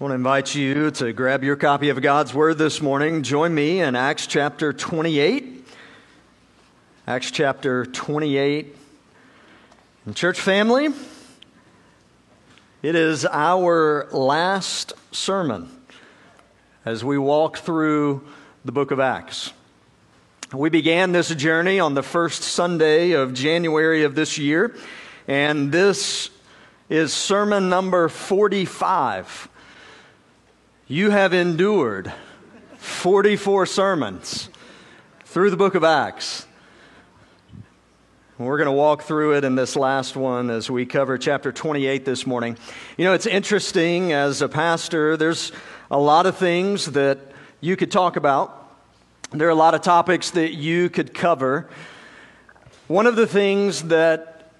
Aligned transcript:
I 0.00 0.04
want 0.04 0.12
to 0.12 0.14
invite 0.14 0.54
you 0.54 0.92
to 0.92 1.12
grab 1.12 1.42
your 1.42 1.56
copy 1.56 1.88
of 1.88 2.00
God's 2.00 2.32
Word 2.32 2.56
this 2.56 2.80
morning. 2.80 3.24
Join 3.24 3.52
me 3.52 3.80
in 3.80 3.96
Acts 3.96 4.28
chapter 4.28 4.72
28. 4.72 5.66
Acts 7.08 7.32
chapter 7.32 7.84
28. 7.84 8.76
And 10.06 10.14
church 10.14 10.38
family, 10.38 10.90
it 12.80 12.94
is 12.94 13.26
our 13.26 14.06
last 14.12 14.92
sermon 15.10 15.68
as 16.84 17.04
we 17.04 17.18
walk 17.18 17.58
through 17.58 18.24
the 18.64 18.70
book 18.70 18.92
of 18.92 19.00
Acts. 19.00 19.52
We 20.52 20.70
began 20.70 21.10
this 21.10 21.34
journey 21.34 21.80
on 21.80 21.94
the 21.94 22.04
first 22.04 22.44
Sunday 22.44 23.10
of 23.12 23.34
January 23.34 24.04
of 24.04 24.14
this 24.14 24.38
year, 24.38 24.76
and 25.26 25.72
this 25.72 26.30
is 26.88 27.12
sermon 27.12 27.68
number 27.68 28.08
45. 28.08 29.47
You 30.90 31.10
have 31.10 31.34
endured 31.34 32.10
44 32.78 33.66
sermons 33.66 34.48
through 35.26 35.50
the 35.50 35.56
book 35.58 35.74
of 35.74 35.84
Acts. 35.84 36.46
We're 38.38 38.56
going 38.56 38.68
to 38.68 38.72
walk 38.72 39.02
through 39.02 39.36
it 39.36 39.44
in 39.44 39.54
this 39.54 39.76
last 39.76 40.16
one 40.16 40.48
as 40.48 40.70
we 40.70 40.86
cover 40.86 41.18
chapter 41.18 41.52
28 41.52 42.06
this 42.06 42.26
morning. 42.26 42.56
You 42.96 43.04
know, 43.04 43.12
it's 43.12 43.26
interesting 43.26 44.14
as 44.14 44.40
a 44.40 44.48
pastor, 44.48 45.18
there's 45.18 45.52
a 45.90 45.98
lot 45.98 46.24
of 46.24 46.38
things 46.38 46.86
that 46.86 47.18
you 47.60 47.76
could 47.76 47.90
talk 47.90 48.16
about. 48.16 48.72
There 49.30 49.46
are 49.46 49.50
a 49.50 49.54
lot 49.54 49.74
of 49.74 49.82
topics 49.82 50.30
that 50.30 50.54
you 50.54 50.88
could 50.88 51.12
cover. 51.12 51.68
One 52.86 53.06
of 53.06 53.14
the 53.14 53.26
things 53.26 53.82
that 53.82 54.52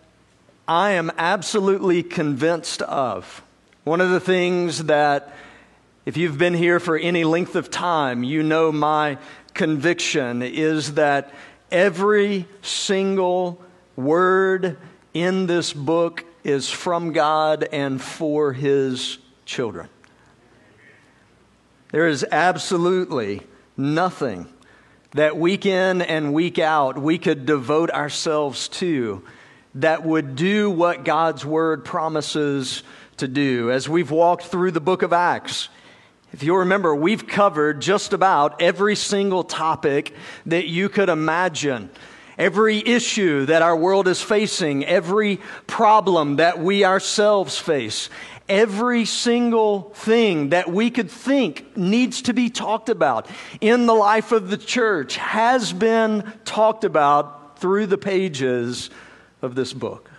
I 0.68 0.90
am 0.90 1.10
absolutely 1.16 2.02
convinced 2.02 2.82
of, 2.82 3.42
one 3.84 4.02
of 4.02 4.10
the 4.10 4.20
things 4.20 4.84
that 4.84 5.32
if 6.08 6.16
you've 6.16 6.38
been 6.38 6.54
here 6.54 6.80
for 6.80 6.96
any 6.96 7.22
length 7.22 7.54
of 7.54 7.70
time, 7.70 8.24
you 8.24 8.42
know 8.42 8.72
my 8.72 9.18
conviction 9.52 10.40
is 10.40 10.94
that 10.94 11.34
every 11.70 12.46
single 12.62 13.62
word 13.94 14.78
in 15.12 15.46
this 15.46 15.74
book 15.74 16.24
is 16.44 16.70
from 16.70 17.12
God 17.12 17.68
and 17.72 18.00
for 18.00 18.54
His 18.54 19.18
children. 19.44 19.90
There 21.92 22.08
is 22.08 22.24
absolutely 22.32 23.42
nothing 23.76 24.46
that 25.10 25.36
week 25.36 25.66
in 25.66 26.00
and 26.00 26.32
week 26.32 26.58
out 26.58 26.96
we 26.96 27.18
could 27.18 27.44
devote 27.44 27.90
ourselves 27.90 28.68
to 28.68 29.22
that 29.74 30.06
would 30.06 30.36
do 30.36 30.70
what 30.70 31.04
God's 31.04 31.44
Word 31.44 31.84
promises 31.84 32.82
to 33.18 33.28
do. 33.28 33.70
As 33.70 33.90
we've 33.90 34.10
walked 34.10 34.44
through 34.44 34.70
the 34.70 34.80
book 34.80 35.02
of 35.02 35.12
Acts, 35.12 35.68
if 36.32 36.42
you 36.42 36.56
remember, 36.56 36.94
we've 36.94 37.26
covered 37.26 37.80
just 37.80 38.12
about 38.12 38.60
every 38.60 38.96
single 38.96 39.44
topic 39.44 40.14
that 40.46 40.66
you 40.66 40.88
could 40.88 41.08
imagine. 41.08 41.90
Every 42.36 42.78
issue 42.86 43.46
that 43.46 43.62
our 43.62 43.76
world 43.76 44.06
is 44.06 44.22
facing, 44.22 44.84
every 44.84 45.40
problem 45.66 46.36
that 46.36 46.60
we 46.60 46.84
ourselves 46.84 47.58
face, 47.58 48.10
every 48.48 49.04
single 49.04 49.90
thing 49.94 50.50
that 50.50 50.70
we 50.70 50.90
could 50.90 51.10
think 51.10 51.76
needs 51.76 52.22
to 52.22 52.34
be 52.34 52.48
talked 52.48 52.88
about 52.88 53.26
in 53.60 53.86
the 53.86 53.94
life 53.94 54.30
of 54.30 54.50
the 54.50 54.56
church 54.56 55.16
has 55.16 55.72
been 55.72 56.32
talked 56.44 56.84
about 56.84 57.58
through 57.58 57.86
the 57.86 57.98
pages 57.98 58.90
of 59.42 59.54
this 59.54 59.72
book. 59.72 60.10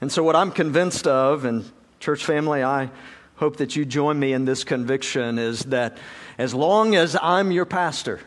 And 0.00 0.10
so, 0.10 0.22
what 0.22 0.36
I'm 0.36 0.50
convinced 0.50 1.06
of, 1.06 1.44
and 1.44 1.70
church 2.00 2.24
family, 2.24 2.62
I 2.62 2.90
hope 3.42 3.56
that 3.56 3.74
you 3.74 3.84
join 3.84 4.20
me 4.20 4.32
in 4.32 4.44
this 4.44 4.62
conviction 4.62 5.36
is 5.36 5.64
that 5.64 5.98
as 6.38 6.54
long 6.54 6.94
as 6.94 7.16
I'm 7.20 7.50
your 7.50 7.64
pastor, 7.64 8.20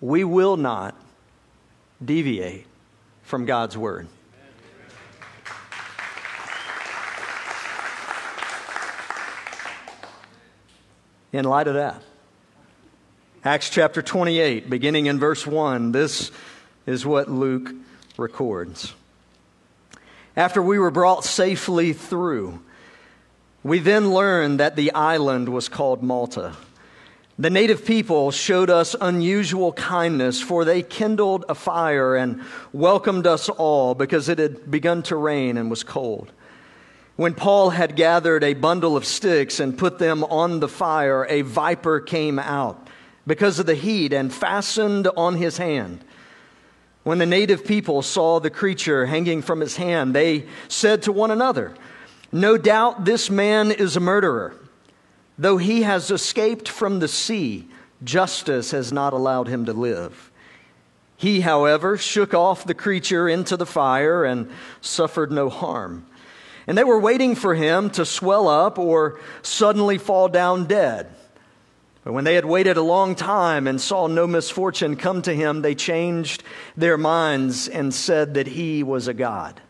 we 0.00 0.24
will 0.24 0.56
not 0.56 0.94
deviate 2.02 2.64
from 3.22 3.44
God's 3.44 3.76
word. 3.76 4.08
In 11.34 11.44
light 11.44 11.68
of 11.68 11.74
that, 11.74 12.02
Acts 13.44 13.68
chapter 13.68 14.00
28, 14.00 14.70
beginning 14.70 15.04
in 15.04 15.18
verse 15.18 15.46
1, 15.46 15.92
this 15.92 16.30
is 16.86 17.04
what 17.04 17.30
Luke 17.30 17.74
records. 18.16 18.94
After 20.38 20.62
we 20.62 20.78
were 20.78 20.92
brought 20.92 21.24
safely 21.24 21.92
through, 21.92 22.60
we 23.64 23.80
then 23.80 24.12
learned 24.12 24.60
that 24.60 24.76
the 24.76 24.92
island 24.92 25.48
was 25.48 25.68
called 25.68 26.00
Malta. 26.00 26.52
The 27.40 27.50
native 27.50 27.84
people 27.84 28.30
showed 28.30 28.70
us 28.70 28.94
unusual 29.00 29.72
kindness, 29.72 30.40
for 30.40 30.64
they 30.64 30.82
kindled 30.82 31.44
a 31.48 31.56
fire 31.56 32.14
and 32.14 32.44
welcomed 32.72 33.26
us 33.26 33.48
all 33.48 33.96
because 33.96 34.28
it 34.28 34.38
had 34.38 34.70
begun 34.70 35.02
to 35.04 35.16
rain 35.16 35.56
and 35.56 35.70
was 35.70 35.82
cold. 35.82 36.30
When 37.16 37.34
Paul 37.34 37.70
had 37.70 37.96
gathered 37.96 38.44
a 38.44 38.54
bundle 38.54 38.96
of 38.96 39.04
sticks 39.04 39.58
and 39.58 39.76
put 39.76 39.98
them 39.98 40.22
on 40.22 40.60
the 40.60 40.68
fire, 40.68 41.26
a 41.28 41.42
viper 41.42 41.98
came 41.98 42.38
out 42.38 42.86
because 43.26 43.58
of 43.58 43.66
the 43.66 43.74
heat 43.74 44.12
and 44.12 44.32
fastened 44.32 45.08
on 45.16 45.34
his 45.34 45.58
hand. 45.58 46.04
When 47.08 47.16
the 47.16 47.24
native 47.24 47.64
people 47.64 48.02
saw 48.02 48.38
the 48.38 48.50
creature 48.50 49.06
hanging 49.06 49.40
from 49.40 49.60
his 49.60 49.78
hand, 49.78 50.14
they 50.14 50.44
said 50.68 51.00
to 51.04 51.10
one 51.10 51.30
another, 51.30 51.72
No 52.32 52.58
doubt 52.58 53.06
this 53.06 53.30
man 53.30 53.72
is 53.72 53.96
a 53.96 54.00
murderer. 54.00 54.52
Though 55.38 55.56
he 55.56 55.84
has 55.84 56.10
escaped 56.10 56.68
from 56.68 56.98
the 56.98 57.08
sea, 57.08 57.66
justice 58.04 58.72
has 58.72 58.92
not 58.92 59.14
allowed 59.14 59.48
him 59.48 59.64
to 59.64 59.72
live. 59.72 60.30
He, 61.16 61.40
however, 61.40 61.96
shook 61.96 62.34
off 62.34 62.66
the 62.66 62.74
creature 62.74 63.26
into 63.26 63.56
the 63.56 63.64
fire 63.64 64.26
and 64.26 64.50
suffered 64.82 65.32
no 65.32 65.48
harm. 65.48 66.04
And 66.66 66.76
they 66.76 66.84
were 66.84 67.00
waiting 67.00 67.34
for 67.34 67.54
him 67.54 67.88
to 67.92 68.04
swell 68.04 68.48
up 68.48 68.78
or 68.78 69.18
suddenly 69.40 69.96
fall 69.96 70.28
down 70.28 70.66
dead. 70.66 71.08
But 72.04 72.12
when 72.12 72.24
they 72.24 72.34
had 72.34 72.44
waited 72.44 72.76
a 72.76 72.82
long 72.82 73.14
time 73.14 73.66
and 73.66 73.80
saw 73.80 74.06
no 74.06 74.26
misfortune 74.26 74.96
come 74.96 75.22
to 75.22 75.34
him, 75.34 75.62
they 75.62 75.74
changed 75.74 76.42
their 76.76 76.96
minds 76.96 77.68
and 77.68 77.92
said 77.92 78.34
that 78.34 78.46
he 78.46 78.82
was 78.82 79.08
a 79.08 79.14
god. 79.14 79.60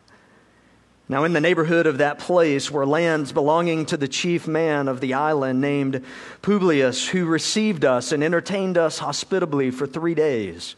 Now, 1.11 1.25
in 1.25 1.33
the 1.33 1.41
neighborhood 1.41 1.87
of 1.87 1.99
that 1.99 2.19
place 2.19 2.71
were 2.71 2.85
lands 2.85 3.33
belonging 3.33 3.87
to 3.87 3.97
the 3.97 4.09
chief 4.09 4.47
man 4.47 4.89
of 4.89 5.01
the 5.01 5.15
island 5.15 5.59
named 5.59 6.05
Publius, 6.43 7.09
who 7.09 7.25
received 7.25 7.83
us 7.83 8.13
and 8.13 8.23
entertained 8.23 8.77
us 8.77 8.99
hospitably 8.99 9.71
for 9.71 9.87
three 9.87 10.15
days. 10.15 10.77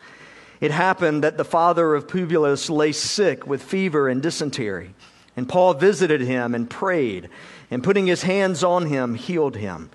It 0.61 0.71
happened 0.71 1.25
that 1.25 1.37
the 1.37 1.45
father 1.45 1.97
of 1.97 2.07
Publius 2.07 2.71
lay 2.71 2.93
sick 2.93 3.45
with 3.45 3.61
fever 3.61 4.09
and 4.09 4.23
dysentery, 4.23 4.95
and 5.37 5.49
Paul 5.49 5.75
visited 5.75 6.21
him 6.21 6.55
and 6.55 6.71
prayed, 6.71 7.29
and 7.69 7.83
putting 7.83 8.07
his 8.07 8.23
hands 8.23 8.63
on 8.63 8.87
him, 8.87 9.17
healed 9.17 9.57
him. 9.57 9.91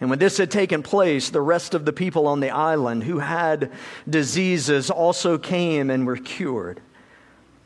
And 0.00 0.08
when 0.08 0.18
this 0.18 0.38
had 0.38 0.50
taken 0.50 0.82
place, 0.82 1.28
the 1.28 1.42
rest 1.42 1.74
of 1.74 1.84
the 1.84 1.92
people 1.92 2.26
on 2.26 2.40
the 2.40 2.50
island 2.50 3.04
who 3.04 3.18
had 3.18 3.70
diseases 4.08 4.90
also 4.90 5.36
came 5.36 5.90
and 5.90 6.06
were 6.06 6.16
cured. 6.16 6.80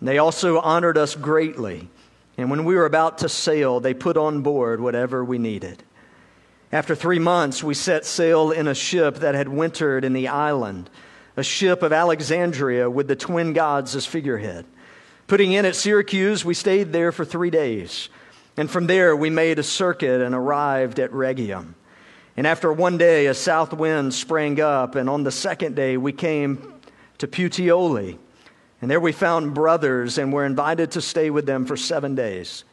They 0.02 0.18
also 0.18 0.58
honored 0.58 0.98
us 0.98 1.14
greatly. 1.14 1.88
And 2.36 2.50
when 2.50 2.64
we 2.64 2.74
were 2.74 2.86
about 2.86 3.18
to 3.18 3.28
sail, 3.28 3.78
they 3.78 3.94
put 3.94 4.16
on 4.16 4.42
board 4.42 4.80
whatever 4.80 5.24
we 5.24 5.38
needed. 5.38 5.84
After 6.72 6.96
three 6.96 7.20
months, 7.20 7.62
we 7.62 7.74
set 7.74 8.04
sail 8.04 8.50
in 8.50 8.66
a 8.66 8.74
ship 8.74 9.16
that 9.16 9.36
had 9.36 9.48
wintered 9.48 10.04
in 10.04 10.12
the 10.12 10.26
island, 10.26 10.90
a 11.36 11.44
ship 11.44 11.84
of 11.84 11.92
Alexandria 11.92 12.90
with 12.90 13.06
the 13.06 13.14
twin 13.14 13.52
gods 13.52 13.94
as 13.94 14.06
figurehead. 14.06 14.66
Putting 15.28 15.52
in 15.52 15.64
at 15.64 15.76
Syracuse, 15.76 16.44
we 16.44 16.54
stayed 16.54 16.92
there 16.92 17.12
for 17.12 17.24
three 17.24 17.50
days. 17.50 18.08
And 18.56 18.68
from 18.68 18.88
there, 18.88 19.14
we 19.14 19.30
made 19.30 19.60
a 19.60 19.62
circuit 19.62 20.20
and 20.20 20.34
arrived 20.34 20.98
at 20.98 21.12
Rhegium. 21.12 21.76
And 22.36 22.46
after 22.46 22.72
one 22.72 22.98
day, 22.98 23.26
a 23.26 23.34
south 23.34 23.72
wind 23.72 24.12
sprang 24.12 24.60
up, 24.60 24.96
and 24.96 25.08
on 25.08 25.22
the 25.22 25.30
second 25.30 25.76
day, 25.76 25.96
we 25.96 26.12
came 26.12 26.74
to 27.18 27.28
Puteoli. 27.28 28.18
And 28.82 28.90
there 28.90 29.00
we 29.00 29.12
found 29.12 29.54
brothers 29.54 30.18
and 30.18 30.32
were 30.32 30.44
invited 30.44 30.90
to 30.92 31.00
stay 31.00 31.30
with 31.30 31.46
them 31.46 31.64
for 31.64 31.76
seven 31.76 32.14
days. 32.14 32.64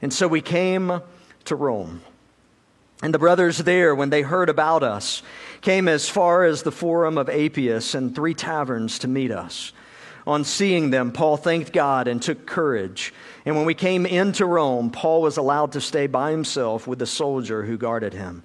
And 0.00 0.12
so 0.12 0.28
we 0.28 0.40
came 0.40 1.02
to 1.44 1.54
Rome. 1.56 2.02
And 3.02 3.12
the 3.12 3.18
brothers 3.18 3.58
there, 3.58 3.94
when 3.94 4.10
they 4.10 4.22
heard 4.22 4.48
about 4.48 4.82
us, 4.82 5.22
came 5.60 5.88
as 5.88 6.08
far 6.08 6.44
as 6.44 6.62
the 6.62 6.72
Forum 6.72 7.18
of 7.18 7.28
Appius 7.28 7.94
and 7.94 8.14
three 8.14 8.34
taverns 8.34 8.98
to 9.00 9.08
meet 9.08 9.30
us. 9.30 9.72
On 10.26 10.44
seeing 10.44 10.90
them, 10.90 11.12
Paul 11.12 11.36
thanked 11.36 11.72
God 11.72 12.06
and 12.06 12.22
took 12.22 12.46
courage. 12.46 13.12
And 13.44 13.56
when 13.56 13.64
we 13.64 13.74
came 13.74 14.06
into 14.06 14.46
Rome, 14.46 14.90
Paul 14.90 15.22
was 15.22 15.38
allowed 15.38 15.72
to 15.72 15.80
stay 15.80 16.06
by 16.06 16.30
himself 16.30 16.86
with 16.86 16.98
the 16.98 17.06
soldier 17.06 17.64
who 17.64 17.78
guarded 17.78 18.12
him. 18.12 18.44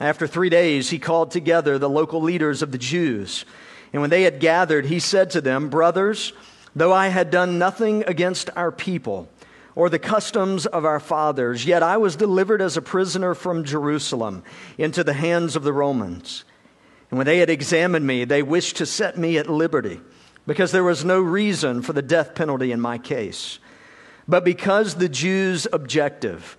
After 0.00 0.26
three 0.26 0.50
days, 0.50 0.90
he 0.90 0.98
called 0.98 1.30
together 1.30 1.78
the 1.78 1.88
local 1.88 2.20
leaders 2.20 2.60
of 2.62 2.70
the 2.70 2.78
Jews. 2.78 3.44
And 3.92 4.02
when 4.02 4.10
they 4.10 4.22
had 4.22 4.40
gathered, 4.40 4.86
he 4.86 4.98
said 4.98 5.30
to 5.30 5.40
them, 5.40 5.70
Brothers, 5.70 6.34
though 6.74 6.92
I 6.92 7.08
had 7.08 7.30
done 7.30 7.58
nothing 7.58 8.04
against 8.06 8.50
our 8.56 8.70
people, 8.70 9.28
or 9.74 9.88
the 9.88 9.98
customs 9.98 10.66
of 10.66 10.84
our 10.84 11.00
fathers, 11.00 11.64
yet 11.64 11.82
I 11.82 11.96
was 11.96 12.16
delivered 12.16 12.60
as 12.60 12.76
a 12.76 12.82
prisoner 12.82 13.34
from 13.34 13.64
Jerusalem 13.64 14.42
into 14.76 15.02
the 15.02 15.14
hands 15.14 15.56
of 15.56 15.62
the 15.62 15.72
Romans. 15.72 16.44
And 17.10 17.16
when 17.18 17.26
they 17.26 17.38
had 17.38 17.50
examined 17.50 18.06
me, 18.06 18.24
they 18.24 18.42
wished 18.42 18.76
to 18.76 18.86
set 18.86 19.16
me 19.16 19.38
at 19.38 19.48
liberty, 19.48 20.00
because 20.46 20.72
there 20.72 20.84
was 20.84 21.04
no 21.04 21.20
reason 21.20 21.80
for 21.80 21.94
the 21.94 22.02
death 22.02 22.34
penalty 22.34 22.72
in 22.72 22.80
my 22.80 22.98
case. 22.98 23.58
But 24.28 24.44
because 24.44 24.96
the 24.96 25.08
Jews 25.08 25.66
objective, 25.72 26.58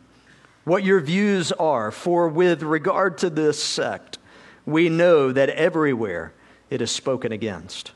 what 0.63 0.83
your 0.83 0.99
views 0.99 1.51
are, 1.51 1.91
for 1.91 2.27
with 2.27 2.61
regard 2.61 3.17
to 3.19 3.29
this 3.29 3.63
sect, 3.63 4.17
we 4.65 4.89
know 4.89 5.31
that 5.31 5.49
everywhere 5.49 6.33
it 6.69 6.81
is 6.81 6.91
spoken 6.91 7.31
against. 7.31 7.91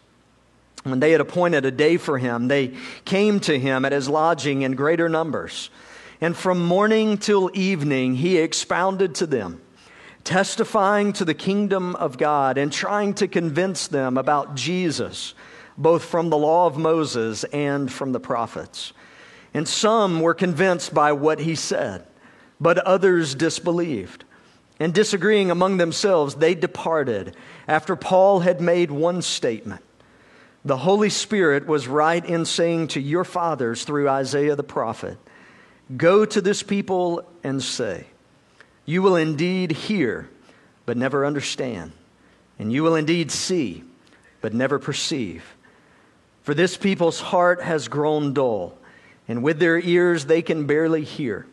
When 0.84 1.00
they 1.00 1.12
had 1.12 1.22
appointed 1.22 1.66
a 1.66 1.72
day 1.72 1.98
for 1.98 2.18
him, 2.18 2.48
they 2.48 2.76
came 3.06 3.40
to 3.42 3.58
him 3.58 3.86
at 3.86 3.92
his 3.92 4.08
lodging 4.08 4.62
in 4.62 4.74
greater 4.74 5.10
numbers. 5.10 5.70
And 6.22 6.36
from 6.36 6.66
morning 6.66 7.18
till 7.18 7.50
evening, 7.54 8.16
he 8.16 8.38
expounded 8.38 9.16
to 9.16 9.26
them, 9.26 9.62
testifying 10.24 11.14
to 11.14 11.26
the 11.26 11.34
kingdom 11.34 11.96
of 11.96 12.18
God 12.18 12.58
and 12.58 12.72
trying 12.72 13.14
to 13.16 13.28
convince 13.28 13.88
them 13.88 14.18
about 14.18 14.56
Jesus, 14.56 15.34
both 15.78 16.06
from 16.06 16.30
the 16.30 16.38
law 16.38 16.68
of 16.68 16.78
Moses 16.78 17.44
and 17.46 17.92
from 17.92 18.12
the 18.12 18.20
prophets. 18.20 18.94
And 19.54 19.68
some 19.68 20.20
were 20.20 20.34
convinced 20.34 20.94
by 20.94 21.12
what 21.14 21.40
he 21.40 21.56
said, 21.56 22.06
but 22.60 22.78
others 22.80 23.36
disbelieved. 23.36 24.24
And 24.80 24.94
disagreeing 24.94 25.52
among 25.52 25.78
themselves, 25.78 26.36
they 26.36 26.54
departed 26.54 27.36
after 27.68 27.96
Paul 27.96 28.42
had 28.42 28.60
made 28.60 28.92
one 28.92 29.22
statement 29.22 29.82
the 30.66 30.78
Holy 30.78 31.12
Spirit 31.12 31.68
was 31.68 31.88
right 31.88 32.26
in 32.26 32.44
saying 32.44 32.88
to 32.90 33.00
your 33.00 33.24
fathers 33.24 33.84
through 33.84 34.10
Isaiah 34.10 34.56
the 34.56 34.64
prophet, 34.64 35.20
Go 35.96 36.26
to 36.26 36.42
this 36.42 36.64
people 36.64 37.30
and 37.44 37.62
say, 37.62 38.08
You 38.84 39.04
will 39.04 39.16
indeed 39.16 39.72
hear, 39.72 40.28
but 40.88 40.98
never 40.98 41.24
understand, 41.24 41.92
and 42.58 42.74
you 42.74 42.82
will 42.82 42.96
indeed 42.96 43.30
see, 43.30 43.84
but 44.42 44.56
never 44.56 44.80
perceive. 44.80 45.56
For 46.42 46.56
this 46.56 46.78
people's 46.78 47.22
heart 47.22 47.62
has 47.62 47.88
grown 47.88 48.34
dull, 48.34 48.76
and 49.28 49.44
with 49.44 49.60
their 49.60 49.80
ears 49.80 50.26
they 50.26 50.42
can 50.42 50.66
barely 50.66 51.04
hear, 51.04 51.46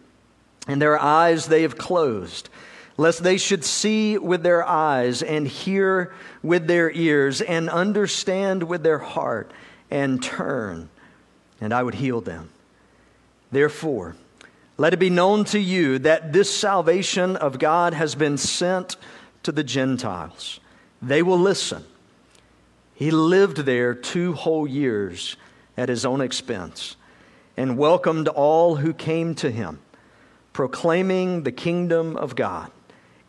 and 0.66 0.80
their 0.80 0.98
eyes 0.98 1.46
they 1.46 1.62
have 1.62 1.76
closed 1.76 2.48
lest 2.96 3.22
they 3.22 3.38
should 3.38 3.64
see 3.64 4.18
with 4.18 4.42
their 4.42 4.64
eyes 4.64 5.22
and 5.22 5.48
hear 5.48 6.12
with 6.42 6.66
their 6.66 6.90
ears 6.90 7.40
and 7.40 7.70
understand 7.70 8.62
with 8.62 8.82
their 8.82 8.98
heart 8.98 9.50
and 9.90 10.22
turn, 10.22 10.88
and 11.60 11.72
I 11.72 11.82
would 11.82 11.94
heal 11.94 12.20
them. 12.20 12.50
Therefore, 13.50 14.16
let 14.78 14.94
it 14.94 14.98
be 14.98 15.10
known 15.10 15.44
to 15.46 15.58
you 15.58 15.98
that 16.00 16.32
this 16.32 16.54
salvation 16.54 17.36
of 17.36 17.58
God 17.58 17.92
has 17.92 18.14
been 18.14 18.38
sent 18.38 18.96
to 19.42 19.52
the 19.52 19.64
Gentiles. 19.64 20.60
They 21.02 21.22
will 21.22 21.38
listen. 21.38 21.84
He 22.94 23.10
lived 23.10 23.58
there 23.58 23.94
two 23.94 24.32
whole 24.32 24.66
years 24.66 25.36
at 25.76 25.88
his 25.88 26.04
own 26.04 26.20
expense 26.20 26.96
and 27.56 27.76
welcomed 27.76 28.28
all 28.28 28.76
who 28.76 28.94
came 28.94 29.34
to 29.34 29.50
him, 29.50 29.80
proclaiming 30.52 31.43
the 31.43 31.52
kingdom 31.52 32.16
of 32.16 32.37
God 32.37 32.70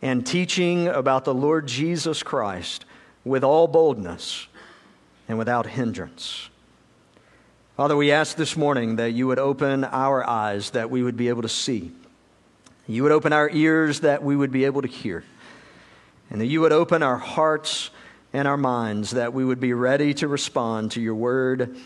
and 0.02 0.26
teaching 0.26 0.88
about 0.88 1.24
the 1.24 1.34
Lord 1.34 1.66
Jesus 1.66 2.22
Christ 2.22 2.84
with 3.24 3.42
all 3.42 3.66
boldness 3.66 4.48
and 5.28 5.38
without 5.38 5.66
hindrance. 5.66 6.50
Father, 7.76 7.96
we 7.96 8.12
ask 8.12 8.36
this 8.36 8.56
morning 8.56 8.96
that 8.96 9.12
you 9.12 9.26
would 9.26 9.38
open 9.38 9.84
our 9.84 10.28
eyes 10.28 10.70
that 10.70 10.90
we 10.90 11.02
would 11.02 11.16
be 11.16 11.28
able 11.28 11.42
to 11.42 11.48
see. 11.48 11.90
You 12.86 13.02
would 13.02 13.12
open 13.12 13.32
our 13.32 13.50
ears 13.50 14.00
that 14.00 14.22
we 14.22 14.36
would 14.36 14.52
be 14.52 14.64
able 14.64 14.82
to 14.82 14.88
hear. 14.88 15.24
And 16.30 16.40
that 16.40 16.46
you 16.46 16.60
would 16.60 16.72
open 16.72 17.02
our 17.02 17.16
hearts 17.16 17.90
and 18.32 18.46
our 18.46 18.56
minds 18.56 19.12
that 19.12 19.32
we 19.32 19.44
would 19.44 19.60
be 19.60 19.72
ready 19.72 20.12
to 20.14 20.28
respond 20.28 20.92
to 20.92 21.00
your 21.00 21.14
word 21.14 21.76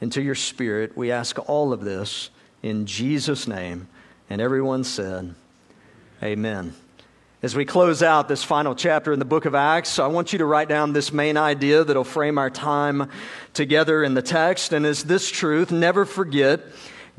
and 0.00 0.10
to 0.12 0.22
your 0.22 0.34
spirit. 0.34 0.96
We 0.96 1.12
ask 1.12 1.38
all 1.48 1.72
of 1.72 1.84
this 1.84 2.30
in 2.62 2.86
Jesus' 2.86 3.46
name. 3.46 3.88
And 4.28 4.40
everyone 4.40 4.84
said, 4.84 5.34
Amen. 6.22 6.74
As 7.42 7.54
we 7.54 7.64
close 7.64 8.02
out 8.02 8.28
this 8.28 8.42
final 8.42 8.74
chapter 8.74 9.12
in 9.12 9.18
the 9.18 9.24
book 9.24 9.44
of 9.44 9.54
Acts, 9.54 9.98
I 9.98 10.06
want 10.06 10.32
you 10.32 10.38
to 10.38 10.44
write 10.44 10.68
down 10.68 10.92
this 10.92 11.12
main 11.12 11.36
idea 11.36 11.84
that'll 11.84 12.02
frame 12.02 12.38
our 12.38 12.50
time 12.50 13.10
together 13.52 14.02
in 14.02 14.14
the 14.14 14.22
text. 14.22 14.72
And 14.72 14.86
is 14.86 15.04
this 15.04 15.30
truth 15.30 15.70
never 15.70 16.04
forget 16.04 16.62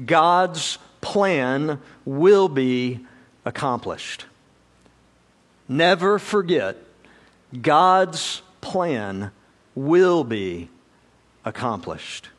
God's 0.04 0.80
plan 1.02 1.80
will 2.04 2.50
be 2.50 3.06
accomplished. 3.46 4.26
Never 5.70 6.20
forget 6.20 6.78
God's 7.62 8.42
plan 8.60 9.32
will 9.76 10.24
be 10.24 10.70
accomplished. 11.46 12.30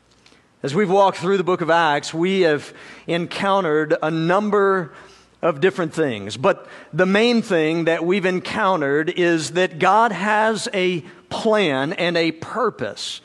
As 0.61 0.75
we've 0.75 0.91
walked 0.91 1.19
through 1.19 1.37
the 1.37 1.45
book 1.45 1.61
of 1.61 1.69
Acts, 1.69 2.13
we 2.13 2.41
have 2.41 2.73
encountered 3.07 3.95
a 4.03 4.11
number 4.11 4.91
of 5.41 5.61
different 5.61 5.93
things. 5.93 6.35
But 6.35 6.67
the 6.91 7.05
main 7.05 7.41
thing 7.41 7.85
that 7.85 8.05
we've 8.05 8.25
encountered 8.25 9.09
is 9.09 9.51
that 9.51 9.79
God 9.79 10.11
has 10.11 10.67
a 10.73 10.99
plan 11.29 11.93
and 11.93 12.17
a 12.17 12.33
purpose 12.33 13.21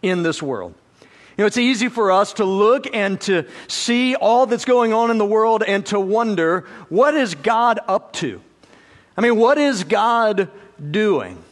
in 0.00 0.22
this 0.22 0.40
world. 0.40 0.74
You 1.00 1.42
know, 1.42 1.46
it's 1.46 1.58
easy 1.58 1.88
for 1.88 2.12
us 2.12 2.34
to 2.34 2.44
look 2.44 2.86
and 2.94 3.20
to 3.22 3.48
see 3.66 4.14
all 4.14 4.46
that's 4.46 4.64
going 4.64 4.92
on 4.92 5.10
in 5.10 5.18
the 5.18 5.26
world 5.26 5.64
and 5.64 5.84
to 5.86 5.98
wonder, 5.98 6.68
what 6.88 7.16
is 7.16 7.34
God 7.34 7.80
up 7.88 8.12
to? 8.14 8.40
I 9.16 9.22
mean, 9.22 9.34
what 9.34 9.58
is 9.58 9.82
God 9.82 10.48
doing? 10.88 11.42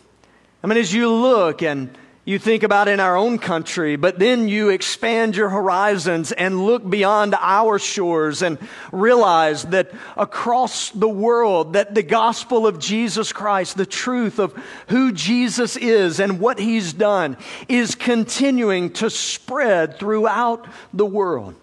I 0.63 0.69
mean, 0.69 0.79
as 0.79 0.95
you 0.95 1.13
look 1.13 1.61
and 1.61 1.99
you 2.25 2.39
think 2.39 2.63
about 2.63 2.89
in 2.89 3.01
our 3.01 3.17
own 3.17 3.39
country, 3.39 3.97
but 3.97 4.19
then 4.19 4.49
you 4.49 4.71
expand 4.71 5.37
your 5.37 5.51
horizons 5.51 6.33
and 6.33 6.65
look 6.65 6.89
beyond 6.89 7.35
our 7.39 7.79
shores 7.79 8.41
and 8.41 8.59
realize 8.93 9.65
that 9.65 9.93
across 10.17 10.91
the 10.91 11.09
world 11.09 11.75
that 11.75 11.95
the 11.95 12.03
gospel 12.03 12.67
of 12.67 12.79
Jesus 12.79 13.33
Christ, 13.33 13.77
the 13.77 13.85
truth 13.85 14.39
of 14.39 14.55
who 14.89 15.13
Jesus 15.13 15.77
is 15.77 16.19
and 16.19 16.41
what 16.41 16.59
he's 16.59 16.95
done 16.95 17.37
is 17.69 17.95
continuing 17.95 18.91
to 18.95 19.11
spread 19.11 19.99
throughout 19.99 20.67
the 20.95 21.07
world. 21.07 21.55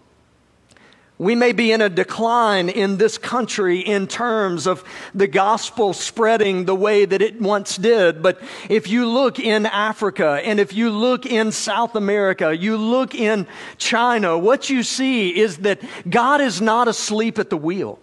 We 1.21 1.35
may 1.35 1.51
be 1.51 1.71
in 1.71 1.81
a 1.81 1.89
decline 1.89 2.67
in 2.67 2.97
this 2.97 3.19
country 3.19 3.79
in 3.79 4.07
terms 4.07 4.65
of 4.65 4.83
the 5.13 5.27
gospel 5.27 5.93
spreading 5.93 6.65
the 6.65 6.73
way 6.73 7.05
that 7.05 7.21
it 7.21 7.39
once 7.39 7.77
did. 7.77 8.23
But 8.23 8.41
if 8.69 8.87
you 8.87 9.07
look 9.07 9.37
in 9.37 9.67
Africa 9.67 10.41
and 10.43 10.59
if 10.59 10.73
you 10.73 10.89
look 10.89 11.27
in 11.27 11.51
South 11.51 11.95
America, 11.95 12.57
you 12.57 12.75
look 12.75 13.13
in 13.13 13.45
China, 13.77 14.35
what 14.35 14.71
you 14.71 14.81
see 14.81 15.39
is 15.39 15.57
that 15.57 15.79
God 16.09 16.41
is 16.41 16.59
not 16.59 16.87
asleep 16.87 17.37
at 17.37 17.51
the 17.51 17.57
wheel 17.57 17.99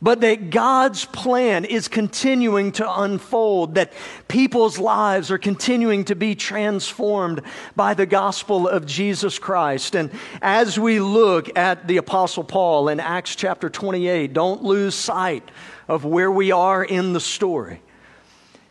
but 0.00 0.20
that 0.20 0.50
God's 0.50 1.04
plan 1.06 1.64
is 1.64 1.88
continuing 1.88 2.72
to 2.72 3.00
unfold, 3.00 3.74
that 3.74 3.92
people's 4.28 4.78
lives 4.78 5.30
are 5.30 5.38
continuing 5.38 6.04
to 6.04 6.14
be 6.14 6.34
transformed 6.34 7.42
by 7.74 7.94
the 7.94 8.06
gospel 8.06 8.68
of 8.68 8.86
Jesus 8.86 9.38
Christ. 9.38 9.96
And 9.96 10.10
as 10.40 10.78
we 10.78 11.00
look 11.00 11.56
at 11.58 11.88
the 11.88 11.96
Apostle 11.96 12.44
Paul 12.44 12.88
in 12.88 13.00
Acts 13.00 13.34
chapter 13.34 13.68
28, 13.68 14.32
don't 14.32 14.62
lose 14.62 14.94
sight 14.94 15.48
of 15.88 16.04
where 16.04 16.30
we 16.30 16.52
are 16.52 16.84
in 16.84 17.12
the 17.12 17.20
story 17.20 17.80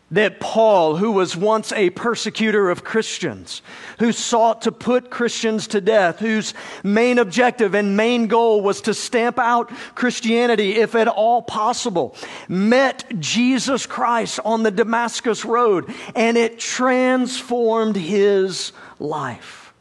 that 0.10 0.40
Paul, 0.40 0.96
who 0.96 1.12
was 1.12 1.36
once 1.36 1.74
a 1.74 1.90
persecutor 1.90 2.70
of 2.70 2.84
Christians, 2.84 3.62
who 4.00 4.14
sought 4.14 4.62
to 4.62 4.72
put 4.72 5.10
Christians 5.10 5.68
to 5.68 5.82
death, 5.82 6.20
whose 6.20 6.54
main 6.82 7.20
objective 7.20 7.76
and 7.76 7.98
main 7.98 8.28
goal 8.28 8.62
was 8.62 8.82
to 8.82 8.94
stamp 8.94 9.38
out 9.38 9.70
Christianity 9.96 10.76
if 10.76 10.96
at 10.96 11.10
all 11.10 11.42
possible, 11.42 12.16
met 12.48 13.20
Jesus 13.20 13.86
Christ 13.86 14.40
on 14.46 14.64
the 14.64 14.72
Damascus 14.72 15.44
Road 15.44 15.94
and 16.16 16.38
it 16.38 16.58
transformed 16.58 17.98
his 17.98 18.72
life. 19.00 19.74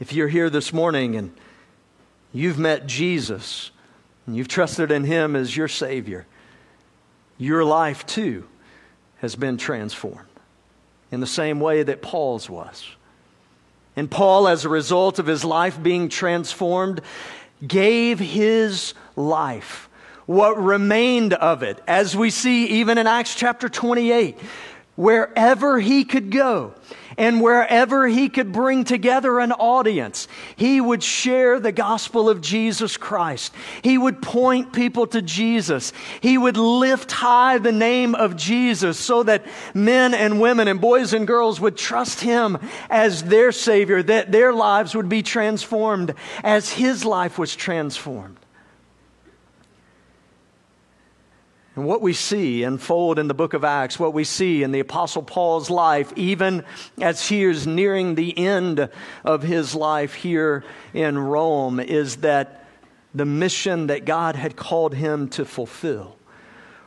If 0.00 0.12
you're 0.12 0.28
here 0.28 0.50
this 0.50 0.72
morning 0.72 1.16
and 1.16 1.32
you've 2.32 2.58
met 2.58 2.86
Jesus, 2.86 3.70
and 4.26 4.36
you've 4.36 4.48
trusted 4.48 4.90
in 4.90 5.04
Him 5.04 5.34
as 5.36 5.56
your 5.56 5.68
Savior, 5.68 6.26
your 7.38 7.64
life 7.64 8.06
too 8.06 8.46
has 9.18 9.36
been 9.36 9.56
transformed 9.56 10.28
in 11.10 11.20
the 11.20 11.26
same 11.26 11.60
way 11.60 11.82
that 11.82 12.02
Paul's 12.02 12.48
was. 12.48 12.86
And 13.94 14.10
Paul, 14.10 14.48
as 14.48 14.64
a 14.64 14.68
result 14.68 15.18
of 15.18 15.26
his 15.26 15.44
life 15.44 15.80
being 15.82 16.08
transformed, 16.08 17.02
gave 17.66 18.18
his 18.18 18.94
life, 19.16 19.88
what 20.26 20.60
remained 20.60 21.34
of 21.34 21.62
it, 21.62 21.78
as 21.86 22.16
we 22.16 22.30
see 22.30 22.66
even 22.66 22.96
in 22.96 23.06
Acts 23.06 23.34
chapter 23.34 23.68
28, 23.68 24.38
wherever 24.96 25.80
he 25.80 26.04
could 26.04 26.30
go. 26.30 26.74
And 27.18 27.42
wherever 27.42 28.06
he 28.08 28.30
could 28.30 28.52
bring 28.52 28.84
together 28.84 29.38
an 29.38 29.52
audience, 29.52 30.28
he 30.56 30.80
would 30.80 31.02
share 31.02 31.60
the 31.60 31.70
gospel 31.70 32.30
of 32.30 32.40
Jesus 32.40 32.96
Christ. 32.96 33.52
He 33.82 33.98
would 33.98 34.22
point 34.22 34.72
people 34.72 35.06
to 35.08 35.20
Jesus. 35.20 35.92
He 36.22 36.38
would 36.38 36.56
lift 36.56 37.12
high 37.12 37.58
the 37.58 37.70
name 37.70 38.14
of 38.14 38.36
Jesus 38.36 38.98
so 38.98 39.24
that 39.24 39.44
men 39.74 40.14
and 40.14 40.40
women 40.40 40.68
and 40.68 40.80
boys 40.80 41.12
and 41.12 41.26
girls 41.26 41.60
would 41.60 41.76
trust 41.76 42.20
him 42.20 42.58
as 42.88 43.24
their 43.24 43.52
Savior, 43.52 44.02
that 44.02 44.32
their 44.32 44.54
lives 44.54 44.94
would 44.94 45.10
be 45.10 45.22
transformed 45.22 46.14
as 46.42 46.70
his 46.70 47.04
life 47.04 47.38
was 47.38 47.54
transformed. 47.54 48.38
And 51.74 51.86
what 51.86 52.02
we 52.02 52.12
see 52.12 52.64
unfold 52.64 53.18
in 53.18 53.28
the 53.28 53.34
book 53.34 53.54
of 53.54 53.64
Acts, 53.64 53.98
what 53.98 54.12
we 54.12 54.24
see 54.24 54.62
in 54.62 54.72
the 54.72 54.80
Apostle 54.80 55.22
Paul's 55.22 55.70
life, 55.70 56.12
even 56.16 56.64
as 57.00 57.28
he 57.28 57.44
is 57.44 57.66
nearing 57.66 58.14
the 58.14 58.36
end 58.36 58.90
of 59.24 59.42
his 59.42 59.74
life 59.74 60.12
here 60.12 60.64
in 60.92 61.18
Rome, 61.18 61.80
is 61.80 62.16
that 62.16 62.66
the 63.14 63.24
mission 63.24 63.86
that 63.86 64.04
God 64.04 64.36
had 64.36 64.56
called 64.56 64.94
him 64.94 65.28
to 65.30 65.44
fulfill 65.44 66.16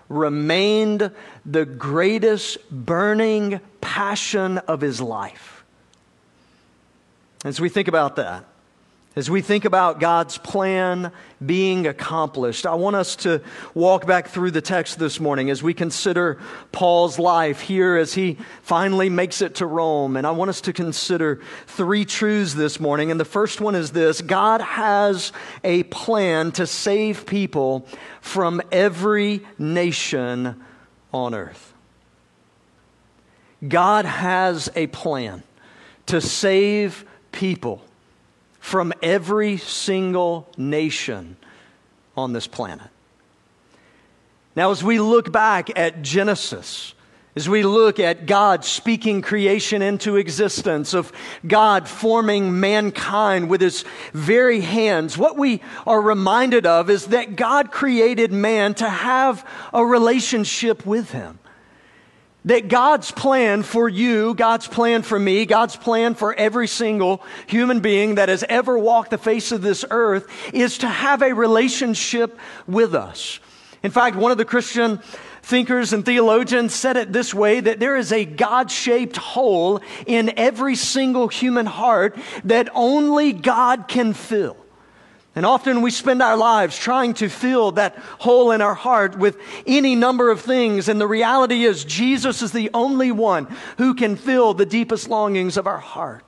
remained 0.08 1.12
the 1.46 1.66
greatest 1.66 2.70
burning 2.70 3.60
passion 3.82 4.60
of 4.60 4.82
his 4.82 5.02
life. 5.02 5.64
As 7.44 7.60
we 7.60 7.70
think 7.70 7.88
about 7.88 8.16
that, 8.18 8.46
as 9.16 9.30
we 9.30 9.42
think 9.42 9.64
about 9.64 10.02
God's 10.02 10.38
plan 10.38 11.10
being 11.46 11.88
accomplished, 11.88 12.66
I 12.66 12.76
want 12.76 12.98
us 12.98 13.16
to 13.18 13.42
walk 13.74 14.06
back 14.06 14.28
through 14.28 14.52
the 14.52 14.62
text 14.62 15.00
this 15.00 15.22
morning 15.22 15.50
as 15.50 15.64
we 15.64 15.74
consider 15.74 16.38
Paul's 16.74 17.18
life 17.18 17.62
here 17.62 17.96
as 17.96 18.14
he 18.14 18.38
finally 18.62 19.10
makes 19.10 19.42
it 19.42 19.56
to 19.56 19.66
Rome. 19.66 20.18
And 20.18 20.28
I 20.28 20.32
want 20.32 20.50
us 20.50 20.60
to 20.62 20.74
consider 20.74 21.40
three 21.66 22.04
truths 22.04 22.56
this 22.56 22.78
morning. 22.78 23.10
And 23.10 23.18
the 23.18 23.24
first 23.24 23.62
one 23.62 23.74
is 23.74 23.92
this 23.92 24.20
God 24.20 24.60
has 24.60 25.32
a 25.64 25.84
plan 25.84 26.52
to 26.54 26.68
save 26.68 27.26
people 27.26 27.88
from 28.20 28.62
every 28.70 29.46
nation 29.58 30.62
on 31.14 31.34
earth. 31.34 31.74
God 33.66 34.04
has 34.04 34.70
a 34.76 34.88
plan 34.88 35.42
to 36.08 36.20
save 36.20 37.06
people 37.32 37.85
from 38.66 38.92
every 39.04 39.58
single 39.58 40.50
nation 40.58 41.38
on 42.18 42.34
this 42.34 42.48
planet. 42.48 42.88
Now, 44.56 44.72
as 44.72 44.84
we 44.84 45.00
look 45.00 45.32
back 45.32 45.78
at 45.78 46.02
Genesis, 46.02 46.96
as 47.36 47.48
we 47.48 47.62
look 47.62 48.00
at 48.00 48.26
God 48.26 48.66
speaking 48.66 49.22
creation 49.22 49.84
into 49.84 50.16
existence, 50.16 50.96
of 50.96 51.12
God 51.46 51.88
forming 51.88 52.60
mankind 52.60 53.50
with 53.52 53.62
his 53.62 53.86
very 54.14 54.62
hands, 54.62 55.16
what 55.16 55.38
we 55.38 55.62
are 55.86 56.02
reminded 56.02 56.66
of 56.66 56.90
is 56.90 57.06
that 57.08 57.36
God 57.36 57.72
created 57.72 58.34
man 58.34 58.74
to 58.76 58.90
have 58.90 59.48
a 59.74 59.86
relationship 59.86 60.88
with 60.88 61.12
him 61.12 61.38
that 62.46 62.68
God's 62.68 63.12
plan 63.12 63.64
for 63.64 63.90
you, 63.90 64.34
God's 64.34 64.68
plan 64.68 65.02
for 65.02 65.20
me, 65.20 65.46
God's 65.46 65.76
plan 65.76 66.16
for 66.16 66.34
every 66.34 66.68
single 66.68 67.24
human 67.48 67.80
being 67.80 68.16
that 68.16 68.30
has 68.30 68.44
ever 68.48 68.78
walked 68.78 69.12
the 69.12 69.18
face 69.18 69.52
of 69.52 69.62
this 69.62 69.84
earth 69.90 70.28
is 70.54 70.78
to 70.80 70.88
have 70.88 71.22
a 71.22 71.34
relationship 71.34 72.38
with 72.68 72.96
us. 72.96 73.40
In 73.84 73.92
fact, 73.92 74.16
one 74.16 74.32
of 74.32 74.38
the 74.38 74.46
Christian 74.46 75.00
thinkers 75.42 75.94
and 75.94 76.04
theologians 76.04 76.74
said 76.74 76.98
it 76.98 77.14
this 77.14 77.34
way 77.34 77.60
that 77.60 77.80
there 77.80 77.98
is 77.98 78.12
a 78.12 78.26
God 78.26 78.72
shaped 78.72 79.18
hole 79.18 79.82
in 80.08 80.34
every 80.38 80.76
single 80.76 81.28
human 81.28 81.68
heart 81.68 82.18
that 82.44 82.70
only 82.74 83.32
God 83.32 83.88
can 83.88 84.14
fill. 84.14 84.58
And 85.36 85.46
often 85.46 85.82
we 85.82 85.92
spend 85.92 86.22
our 86.22 86.38
lives 86.38 86.78
trying 86.78 87.14
to 87.16 87.30
fill 87.30 87.74
that 87.74 87.98
hole 88.20 88.52
in 88.52 88.62
our 88.62 88.74
heart 88.74 89.18
with 89.18 89.38
any 89.68 89.96
number 89.96 90.32
of 90.32 90.42
things. 90.42 90.90
And 90.90 91.00
the 91.00 91.08
reality 91.08 91.64
is, 91.64 91.86
Jesus 91.86 92.42
is 92.42 92.52
the 92.52 92.70
only 92.74 93.12
one 93.12 93.48
who 93.78 93.94
can 93.94 94.16
fill 94.16 94.54
the 94.54 94.66
deepest 94.66 95.10
longings 95.10 95.58
of 95.58 95.68
our 95.68 95.80
heart. 95.80 96.25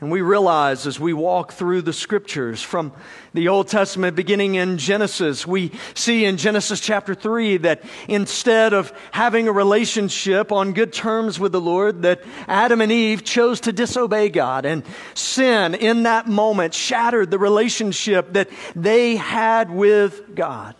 And 0.00 0.10
we 0.10 0.20
realize 0.20 0.86
as 0.86 0.98
we 0.98 1.12
walk 1.12 1.52
through 1.52 1.82
the 1.82 1.92
scriptures 1.92 2.60
from 2.60 2.92
the 3.32 3.48
Old 3.48 3.68
Testament, 3.68 4.16
beginning 4.16 4.56
in 4.56 4.76
Genesis, 4.76 5.46
we 5.46 5.70
see 5.94 6.24
in 6.24 6.36
Genesis 6.36 6.80
chapter 6.80 7.14
3 7.14 7.58
that 7.58 7.82
instead 8.08 8.72
of 8.72 8.92
having 9.12 9.48
a 9.48 9.52
relationship 9.52 10.52
on 10.52 10.72
good 10.72 10.92
terms 10.92 11.38
with 11.38 11.52
the 11.52 11.60
Lord, 11.60 12.02
that 12.02 12.22
Adam 12.48 12.80
and 12.80 12.92
Eve 12.92 13.24
chose 13.24 13.60
to 13.60 13.72
disobey 13.72 14.28
God. 14.28 14.66
And 14.66 14.82
sin 15.14 15.74
in 15.74 16.02
that 16.02 16.26
moment 16.26 16.74
shattered 16.74 17.30
the 17.30 17.38
relationship 17.38 18.32
that 18.34 18.50
they 18.74 19.16
had 19.16 19.70
with 19.70 20.34
God. 20.34 20.74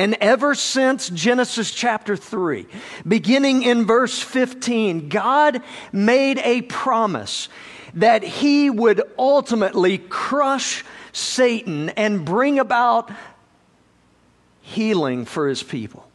And 0.00 0.16
ever 0.22 0.54
since 0.54 1.10
Genesis 1.10 1.70
chapter 1.70 2.16
3, 2.16 2.66
beginning 3.06 3.64
in 3.64 3.84
verse 3.84 4.18
15, 4.18 5.10
God 5.10 5.62
made 5.92 6.38
a 6.38 6.62
promise 6.62 7.50
that 7.92 8.22
he 8.22 8.70
would 8.70 9.02
ultimately 9.18 9.98
crush 9.98 10.86
Satan 11.12 11.90
and 11.90 12.24
bring 12.24 12.58
about 12.58 13.12
healing 14.62 15.26
for 15.26 15.46
his 15.46 15.62
people 15.62 16.06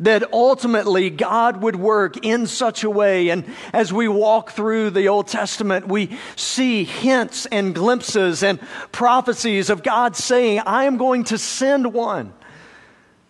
that 0.00 0.30
ultimately 0.34 1.08
God 1.08 1.62
would 1.62 1.76
work 1.76 2.22
in 2.22 2.46
such 2.46 2.84
a 2.84 2.90
way. 2.90 3.30
And 3.30 3.46
as 3.72 3.94
we 3.94 4.08
walk 4.08 4.50
through 4.50 4.90
the 4.90 5.08
Old 5.08 5.26
Testament, 5.26 5.88
we 5.88 6.18
see 6.36 6.84
hints 6.84 7.46
and 7.46 7.74
glimpses 7.74 8.42
and 8.42 8.60
prophecies 8.92 9.70
of 9.70 9.82
God 9.82 10.16
saying, 10.16 10.60
I 10.66 10.84
am 10.84 10.98
going 10.98 11.24
to 11.24 11.38
send 11.38 11.94
one 11.94 12.34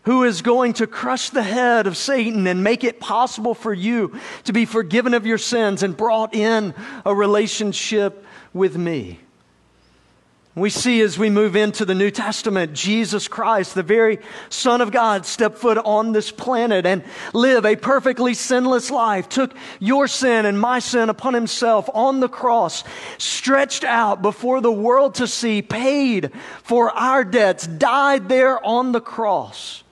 who 0.05 0.25
is 0.25 0.43
going 0.43 0.73
to 0.75 0.87
crush 0.87 1.31
the 1.31 1.43
head 1.43 1.87
of 1.87 1.97
Satan 1.97 2.47
and 2.47 2.65
make 2.65 2.85
it 2.85 3.01
possible 3.01 3.55
for 3.55 3.73
you 3.73 4.19
to 4.45 4.53
be 4.53 4.65
forgiven 4.65 5.15
of 5.15 5.27
your 5.27 5.39
sins 5.39 5.83
and 5.83 5.97
brought 5.97 6.35
in 6.35 6.75
a 7.05 7.15
relationship 7.15 8.25
with 8.53 8.77
me. 8.77 9.21
We 10.57 10.69
see 10.69 11.01
as 11.01 11.17
we 11.17 11.31
move 11.31 11.55
into 11.55 11.85
the 11.85 11.95
New 11.95 12.11
Testament, 12.11 12.75
Jesus 12.75 13.29
Christ, 13.29 13.75
the 13.75 13.85
very 13.85 14.19
Son 14.49 14.81
of 14.81 14.91
God, 14.91 15.25
stepped 15.25 15.59
foot 15.59 15.79
on 15.79 16.13
this 16.13 16.33
planet 16.33 16.87
and 16.87 17.05
lived 17.33 17.65
a 17.65 17.77
perfectly 17.77 18.35
sinless 18.35 18.91
life, 18.91 19.29
took 19.29 19.55
your 19.79 20.09
sin 20.09 20.47
and 20.47 20.61
my 20.61 20.81
sin 20.81 21.09
upon 21.09 21.35
himself 21.35 21.89
on 21.95 22.19
the 22.19 22.29
cross, 22.29 22.83
stretched 23.17 23.85
out 23.85 24.23
before 24.23 24.61
the 24.61 24.73
world 24.73 25.15
to 25.17 25.29
see, 25.29 25.63
paid 25.63 26.33
for 26.65 26.91
our 26.91 27.23
debts, 27.23 27.67
died 27.69 28.29
there 28.29 28.65
on 28.67 28.91
the 28.91 29.01
cross 29.01 29.85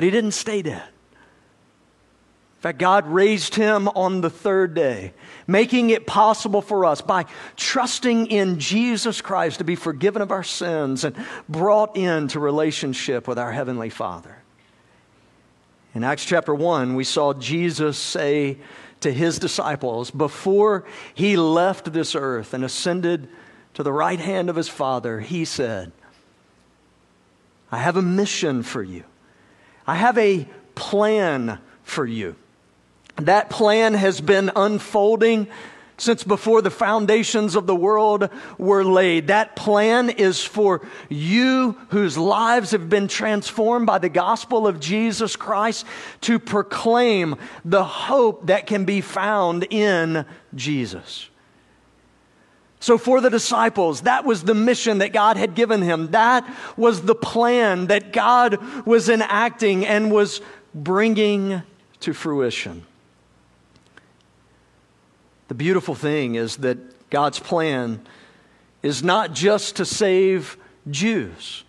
but 0.00 0.04
he 0.06 0.10
didn't 0.10 0.32
stay 0.32 0.62
dead. 0.62 0.80
In 0.80 2.62
fact, 2.62 2.78
God 2.78 3.06
raised 3.06 3.54
him 3.54 3.86
on 3.88 4.22
the 4.22 4.30
third 4.30 4.72
day, 4.72 5.12
making 5.46 5.90
it 5.90 6.06
possible 6.06 6.62
for 6.62 6.86
us 6.86 7.02
by 7.02 7.26
trusting 7.54 8.28
in 8.28 8.58
Jesus 8.58 9.20
Christ 9.20 9.58
to 9.58 9.64
be 9.64 9.76
forgiven 9.76 10.22
of 10.22 10.30
our 10.32 10.42
sins 10.42 11.04
and 11.04 11.14
brought 11.50 11.98
into 11.98 12.40
relationship 12.40 13.28
with 13.28 13.38
our 13.38 13.52
Heavenly 13.52 13.90
Father. 13.90 14.38
In 15.94 16.02
Acts 16.02 16.24
chapter 16.24 16.54
1, 16.54 16.94
we 16.94 17.04
saw 17.04 17.34
Jesus 17.34 17.98
say 17.98 18.56
to 19.00 19.12
his 19.12 19.38
disciples 19.38 20.10
before 20.10 20.86
he 21.12 21.36
left 21.36 21.92
this 21.92 22.14
earth 22.14 22.54
and 22.54 22.64
ascended 22.64 23.28
to 23.74 23.82
the 23.82 23.92
right 23.92 24.18
hand 24.18 24.48
of 24.48 24.56
his 24.56 24.70
Father, 24.70 25.20
he 25.20 25.44
said, 25.44 25.92
I 27.70 27.76
have 27.76 27.98
a 27.98 28.02
mission 28.02 28.62
for 28.62 28.82
you. 28.82 29.04
I 29.86 29.96
have 29.96 30.18
a 30.18 30.46
plan 30.74 31.58
for 31.82 32.06
you. 32.06 32.36
That 33.16 33.50
plan 33.50 33.94
has 33.94 34.20
been 34.20 34.50
unfolding 34.54 35.48
since 36.00 36.24
before 36.24 36.62
the 36.62 36.70
foundations 36.70 37.54
of 37.54 37.66
the 37.66 37.76
world 37.76 38.30
were 38.58 38.84
laid. 38.84 39.28
That 39.28 39.54
plan 39.54 40.10
is 40.10 40.42
for 40.42 40.80
you 41.08 41.76
whose 41.90 42.16
lives 42.16 42.70
have 42.70 42.88
been 42.88 43.08
transformed 43.08 43.86
by 43.86 43.98
the 43.98 44.08
gospel 44.08 44.66
of 44.66 44.80
Jesus 44.80 45.36
Christ 45.36 45.86
to 46.22 46.38
proclaim 46.38 47.36
the 47.64 47.84
hope 47.84 48.46
that 48.46 48.66
can 48.66 48.84
be 48.84 49.00
found 49.00 49.66
in 49.70 50.24
Jesus. 50.54 51.29
So, 52.82 52.96
for 52.96 53.20
the 53.20 53.28
disciples, 53.28 54.02
that 54.02 54.24
was 54.24 54.42
the 54.42 54.54
mission 54.54 54.98
that 54.98 55.12
God 55.12 55.36
had 55.36 55.54
given 55.54 55.82
him. 55.82 56.12
That 56.12 56.48
was 56.78 57.02
the 57.02 57.14
plan 57.14 57.88
that 57.88 58.10
God 58.10 58.58
was 58.86 59.10
enacting 59.10 59.86
and 59.86 60.10
was 60.10 60.40
bringing 60.74 61.62
to 62.00 62.14
fruition. 62.14 62.86
The 65.48 65.54
beautiful 65.54 65.94
thing 65.94 66.36
is 66.36 66.56
that 66.58 67.10
God's 67.10 67.38
plan 67.38 68.00
is 68.82 69.02
not 69.02 69.34
just 69.34 69.76
to 69.76 69.84
save 69.84 70.56
Jews, 70.90 71.64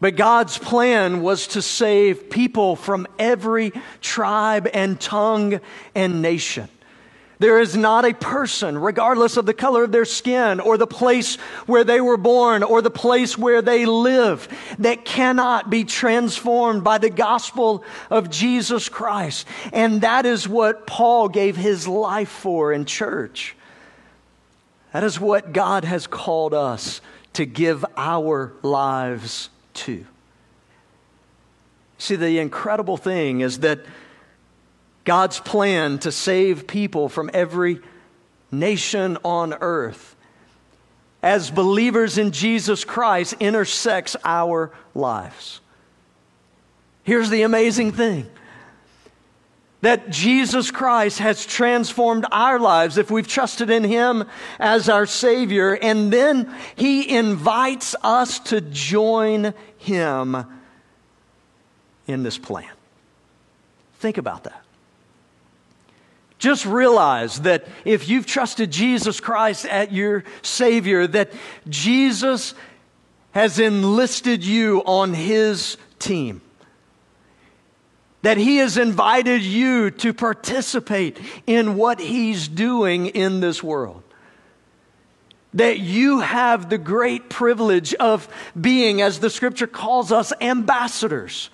but 0.00 0.16
God's 0.16 0.58
plan 0.58 1.22
was 1.22 1.46
to 1.48 1.62
save 1.62 2.30
people 2.30 2.74
from 2.74 3.06
every 3.16 3.72
tribe 4.00 4.68
and 4.74 5.00
tongue 5.00 5.60
and 5.94 6.20
nation. 6.20 6.68
There 7.42 7.58
is 7.58 7.76
not 7.76 8.04
a 8.04 8.14
person, 8.14 8.78
regardless 8.78 9.36
of 9.36 9.46
the 9.46 9.52
color 9.52 9.82
of 9.82 9.90
their 9.90 10.04
skin 10.04 10.60
or 10.60 10.76
the 10.78 10.86
place 10.86 11.34
where 11.66 11.82
they 11.82 12.00
were 12.00 12.16
born 12.16 12.62
or 12.62 12.80
the 12.80 12.88
place 12.88 13.36
where 13.36 13.60
they 13.60 13.84
live, 13.84 14.46
that 14.78 15.04
cannot 15.04 15.68
be 15.68 15.82
transformed 15.82 16.84
by 16.84 16.98
the 16.98 17.10
gospel 17.10 17.82
of 18.10 18.30
Jesus 18.30 18.88
Christ. 18.88 19.44
And 19.72 20.02
that 20.02 20.24
is 20.24 20.48
what 20.48 20.86
Paul 20.86 21.28
gave 21.28 21.56
his 21.56 21.88
life 21.88 22.28
for 22.28 22.72
in 22.72 22.84
church. 22.84 23.56
That 24.92 25.02
is 25.02 25.18
what 25.18 25.52
God 25.52 25.84
has 25.84 26.06
called 26.06 26.54
us 26.54 27.00
to 27.32 27.44
give 27.44 27.84
our 27.96 28.52
lives 28.62 29.50
to. 29.74 30.06
See, 31.98 32.14
the 32.14 32.38
incredible 32.38 32.96
thing 32.96 33.40
is 33.40 33.58
that 33.58 33.80
God's 35.04 35.40
plan 35.40 35.98
to 36.00 36.12
save 36.12 36.66
people 36.66 37.08
from 37.08 37.30
every 37.32 37.80
nation 38.50 39.18
on 39.24 39.54
earth 39.54 40.16
as 41.22 41.50
believers 41.50 42.18
in 42.18 42.32
Jesus 42.32 42.84
Christ 42.84 43.34
intersects 43.40 44.16
our 44.24 44.72
lives. 44.94 45.60
Here's 47.04 47.30
the 47.30 47.42
amazing 47.42 47.92
thing 47.92 48.28
that 49.80 50.10
Jesus 50.10 50.70
Christ 50.70 51.18
has 51.18 51.44
transformed 51.44 52.24
our 52.30 52.60
lives 52.60 52.98
if 52.98 53.10
we've 53.10 53.26
trusted 53.26 53.68
in 53.68 53.82
Him 53.82 54.24
as 54.60 54.88
our 54.88 55.06
Savior, 55.06 55.74
and 55.74 56.12
then 56.12 56.54
He 56.76 57.16
invites 57.16 57.96
us 58.02 58.38
to 58.40 58.60
join 58.60 59.54
Him 59.78 60.36
in 62.06 62.22
this 62.22 62.38
plan. 62.38 62.70
Think 63.98 64.18
about 64.18 64.44
that. 64.44 64.61
Just 66.42 66.66
realize 66.66 67.42
that 67.42 67.68
if 67.84 68.08
you've 68.08 68.26
trusted 68.26 68.72
Jesus 68.72 69.20
Christ 69.20 69.64
at 69.64 69.92
your 69.92 70.24
Savior, 70.42 71.06
that 71.06 71.30
Jesus 71.68 72.54
has 73.30 73.60
enlisted 73.60 74.42
you 74.44 74.82
on 74.84 75.14
His 75.14 75.76
team. 76.00 76.40
That 78.22 78.38
He 78.38 78.56
has 78.56 78.76
invited 78.76 79.44
you 79.44 79.92
to 79.92 80.12
participate 80.12 81.16
in 81.46 81.76
what 81.76 82.00
He's 82.00 82.48
doing 82.48 83.06
in 83.06 83.38
this 83.38 83.62
world. 83.62 84.02
That 85.54 85.78
you 85.78 86.18
have 86.18 86.68
the 86.68 86.76
great 86.76 87.30
privilege 87.30 87.94
of 87.94 88.26
being, 88.60 89.00
as 89.00 89.20
the 89.20 89.30
scripture 89.30 89.68
calls 89.68 90.10
us, 90.10 90.32
ambassadors 90.40 91.50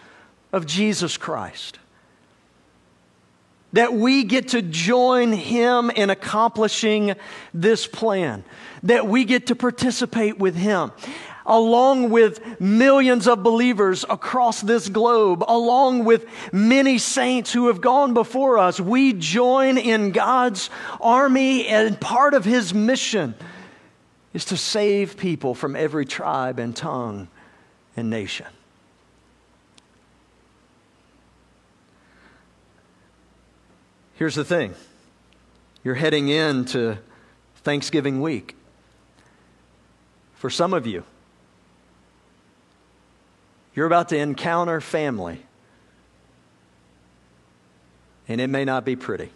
of 0.50 0.64
Jesus 0.64 1.18
Christ 1.18 1.78
that 3.72 3.92
we 3.92 4.24
get 4.24 4.48
to 4.48 4.62
join 4.62 5.32
him 5.32 5.90
in 5.90 6.10
accomplishing 6.10 7.14
this 7.52 7.86
plan, 7.86 8.44
that 8.82 9.06
we 9.06 9.24
get 9.24 9.48
to 9.48 9.54
participate 9.54 10.38
with 10.38 10.56
him. 10.56 10.92
Along 11.44 12.10
with 12.10 12.60
millions 12.60 13.26
of 13.26 13.42
believers 13.42 14.04
across 14.10 14.60
this 14.60 14.88
globe, 14.90 15.42
along 15.48 16.04
with 16.04 16.26
many 16.52 16.98
saints 16.98 17.52
who 17.52 17.68
have 17.68 17.80
gone 17.80 18.12
before 18.12 18.58
us, 18.58 18.78
we 18.78 19.14
join 19.14 19.78
in 19.78 20.12
God's 20.12 20.68
army, 21.00 21.66
and 21.66 21.98
part 21.98 22.34
of 22.34 22.44
his 22.44 22.74
mission 22.74 23.34
is 24.34 24.44
to 24.46 24.58
save 24.58 25.16
people 25.16 25.54
from 25.54 25.74
every 25.74 26.04
tribe 26.04 26.58
and 26.58 26.76
tongue 26.76 27.28
and 27.96 28.10
nation. 28.10 28.46
Here's 34.18 34.34
the 34.34 34.44
thing 34.44 34.74
you're 35.84 35.94
heading 35.94 36.28
into 36.28 36.98
Thanksgiving 37.62 38.20
week. 38.20 38.56
For 40.34 40.50
some 40.50 40.74
of 40.74 40.88
you, 40.88 41.04
you're 43.76 43.86
about 43.86 44.08
to 44.08 44.16
encounter 44.16 44.80
family, 44.80 45.40
and 48.26 48.40
it 48.40 48.48
may 48.48 48.64
not 48.64 48.84
be 48.84 48.96
pretty. 48.96 49.30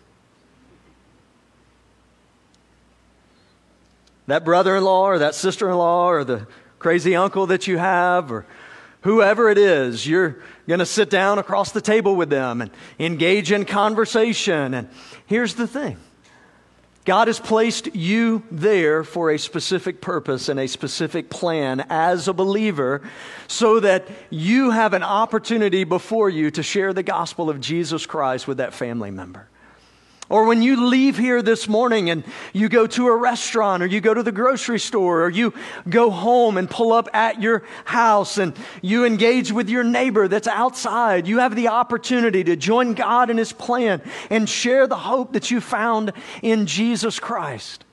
That 4.27 4.45
brother 4.45 4.75
in 4.77 4.83
law 4.83 5.05
or 5.05 5.19
that 5.21 5.37
sister 5.37 5.71
in 5.71 5.77
law 5.77 6.11
or 6.11 6.25
the 6.25 6.49
crazy 6.81 7.15
uncle 7.15 7.47
that 7.47 7.69
you 7.69 7.79
have 7.79 8.33
or 8.33 8.47
whoever 9.03 9.49
it 9.49 9.59
is, 9.59 10.07
you're 10.07 10.37
going 10.67 10.81
to 10.81 10.87
sit 10.87 11.11
down 11.11 11.39
across 11.39 11.73
the 11.73 11.81
table 11.81 12.17
with 12.17 12.31
them 12.31 12.61
and 12.61 12.71
engage 12.99 13.53
in 13.53 13.65
conversation. 13.65 14.75
And 14.75 14.89
here's 15.27 15.55
the 15.55 15.67
thing 15.67 15.99
God 17.05 17.27
has 17.27 17.41
placed 17.41 17.95
you 17.95 18.45
there 18.51 19.03
for 19.03 19.31
a 19.31 19.39
specific 19.39 20.01
purpose 20.01 20.49
and 20.49 20.59
a 20.59 20.69
specific 20.69 21.31
plan 21.31 21.85
as 21.91 22.29
a 22.29 22.33
believer 22.33 23.03
so 23.49 23.81
that 23.81 24.07
you 24.31 24.71
have 24.71 24.95
an 24.95 25.03
opportunity 25.03 25.83
before 25.85 26.31
you 26.31 26.51
to 26.53 26.63
share 26.63 26.93
the 26.93 27.03
gospel 27.03 27.51
of 27.51 27.61
Jesus 27.61 28.07
Christ 28.07 28.47
with 28.47 28.59
that 28.59 28.73
family 28.73 29.11
member. 29.11 29.49
Or 30.33 30.47
when 30.47 30.63
you 30.63 30.87
leave 30.87 31.19
here 31.19 31.43
this 31.43 31.69
morning 31.69 32.09
and 32.09 32.25
you 32.55 32.71
go 32.71 32.87
to 32.87 33.07
a 33.09 33.15
restaurant 33.15 33.83
or 33.83 33.87
you 33.87 34.01
go 34.01 34.15
to 34.15 34.23
the 34.23 34.33
grocery 34.33 34.81
store 34.81 35.25
or 35.25 35.29
you 35.29 35.53
go 35.87 36.09
home 36.09 36.57
and 36.57 36.71
pull 36.71 36.91
up 36.91 37.11
at 37.13 37.43
your 37.43 37.65
house 37.85 38.39
and 38.39 38.57
you 38.81 39.05
engage 39.05 39.53
with 39.53 39.69
your 39.69 39.85
neighbor 39.85 40.29
that's 40.29 40.49
outside, 40.49 41.27
you 41.27 41.41
have 41.41 41.55
the 41.55 41.69
opportunity 41.69 42.43
to 42.45 42.57
join 42.57 42.95
God 42.95 43.29
in 43.29 43.37
His 43.37 43.53
plan 43.53 44.01
and 44.31 44.49
share 44.49 44.87
the 44.87 44.97
hope 44.97 45.35
that 45.35 45.51
you 45.51 45.61
found 45.61 46.15
in 46.41 46.65
Jesus 46.65 47.21
Christ. 47.21 47.85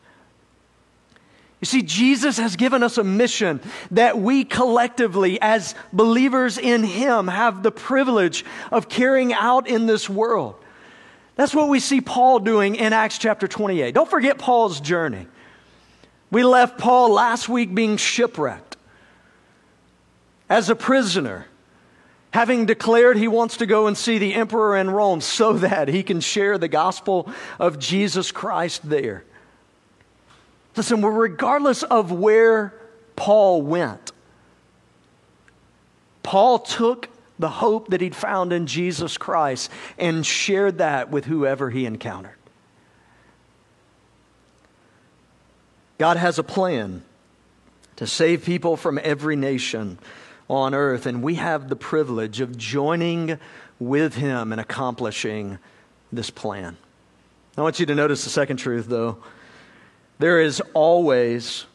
You 1.60 1.66
see, 1.66 1.82
Jesus 1.82 2.38
has 2.38 2.56
given 2.56 2.84
us 2.84 2.98
a 2.98 3.04
mission 3.04 3.60
that 3.92 4.18
we 4.18 4.46
collectively, 4.46 5.42
as 5.42 5.76
believers 5.92 6.58
in 6.58 6.86
Him, 6.86 7.28
have 7.28 7.64
the 7.64 7.72
privilege 7.72 8.46
of 8.72 8.88
carrying 8.88 9.34
out 9.34 9.68
in 9.68 9.88
this 9.88 10.10
world. 10.10 10.56
That's 11.40 11.56
what 11.56 11.70
we 11.70 11.80
see 11.80 12.02
Paul 12.02 12.40
doing 12.40 12.76
in 12.76 12.92
Acts 12.92 13.18
chapter 13.18 13.48
28. 13.48 13.94
Don't 13.94 14.10
forget 14.10 14.38
Paul's 14.38 14.82
journey. 14.82 15.26
We 16.30 16.44
left 16.44 16.78
Paul 16.78 17.14
last 17.14 17.48
week 17.48 17.74
being 17.74 17.96
shipwrecked 17.96 18.76
as 20.50 20.70
a 20.70 20.76
prisoner, 20.76 21.46
having 22.32 22.66
declared 22.66 23.16
he 23.16 23.30
wants 23.30 23.56
to 23.56 23.66
go 23.66 23.88
and 23.88 23.98
see 23.98 24.18
the 24.18 24.34
emperor 24.34 24.76
in 24.76 24.90
Rome 24.90 25.22
so 25.22 25.54
that 25.54 25.88
he 25.88 26.04
can 26.04 26.20
share 26.20 26.58
the 26.58 26.68
gospel 26.68 27.32
of 27.58 27.80
Jesus 27.80 28.34
Christ 28.34 28.90
there. 28.90 29.24
Listen, 30.76 31.02
regardless 31.02 31.84
of 31.84 32.12
where 32.12 32.74
Paul 33.16 33.62
went, 33.62 34.12
Paul 36.22 36.60
took 36.60 37.08
the 37.40 37.50
hope 37.50 37.88
that 37.88 38.02
he'd 38.02 38.16
found 38.16 38.52
in 38.52 38.68
Jesus 38.68 39.18
Christ 39.18 39.72
and 39.98 40.26
shared 40.26 40.80
that 40.80 41.10
with 41.10 41.26
whoever 41.26 41.70
he 41.70 41.86
encountered. 41.86 42.36
God 45.98 46.18
has 46.18 46.38
a 46.38 46.44
plan 46.44 47.04
to 47.96 48.06
save 48.06 48.46
people 48.46 48.78
from 48.78 49.00
every 49.02 49.36
nation 49.36 50.00
on 50.50 50.74
earth, 50.74 51.06
and 51.06 51.24
we 51.24 51.36
have 51.36 51.70
the 51.70 51.76
privilege 51.76 52.42
of 52.42 52.58
joining 52.58 53.40
with 53.80 54.16
him 54.16 54.52
in 54.52 54.60
accomplishing 54.60 55.60
this 56.12 56.30
plan. 56.30 56.78
I 57.58 57.62
want 57.62 57.80
you 57.80 57.86
to 57.86 57.96
notice 57.96 58.24
the 58.24 58.30
second 58.30 58.58
truth, 58.58 58.88
though. 58.88 59.18
There 60.18 60.42
is 60.42 60.62
always, 60.74 61.66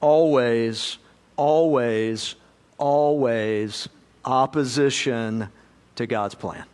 always, 0.00 0.98
always, 1.36 2.34
always 2.78 3.88
opposition 4.26 5.48
to 5.94 6.06
God's 6.06 6.34
plan. 6.34 6.64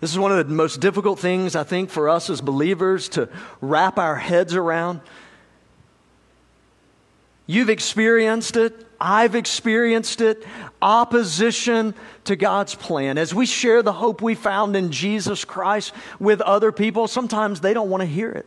This 0.00 0.10
is 0.10 0.18
one 0.18 0.32
of 0.32 0.48
the 0.48 0.54
most 0.54 0.80
difficult 0.80 1.18
things, 1.18 1.54
I 1.54 1.62
think, 1.62 1.90
for 1.90 2.08
us 2.08 2.30
as 2.30 2.40
believers 2.40 3.10
to 3.10 3.28
wrap 3.60 3.98
our 3.98 4.16
heads 4.16 4.54
around. 4.54 5.00
You've 7.46 7.68
experienced 7.68 8.56
it. 8.56 8.86
I've 8.98 9.34
experienced 9.34 10.20
it. 10.20 10.46
Opposition 10.80 11.94
to 12.24 12.36
God's 12.36 12.74
plan. 12.74 13.18
As 13.18 13.34
we 13.34 13.44
share 13.44 13.82
the 13.82 13.92
hope 13.92 14.22
we 14.22 14.34
found 14.34 14.74
in 14.74 14.90
Jesus 14.92 15.44
Christ 15.44 15.92
with 16.18 16.40
other 16.40 16.72
people, 16.72 17.08
sometimes 17.08 17.60
they 17.60 17.74
don't 17.74 17.90
want 17.90 18.00
to 18.02 18.06
hear 18.06 18.30
it. 18.30 18.46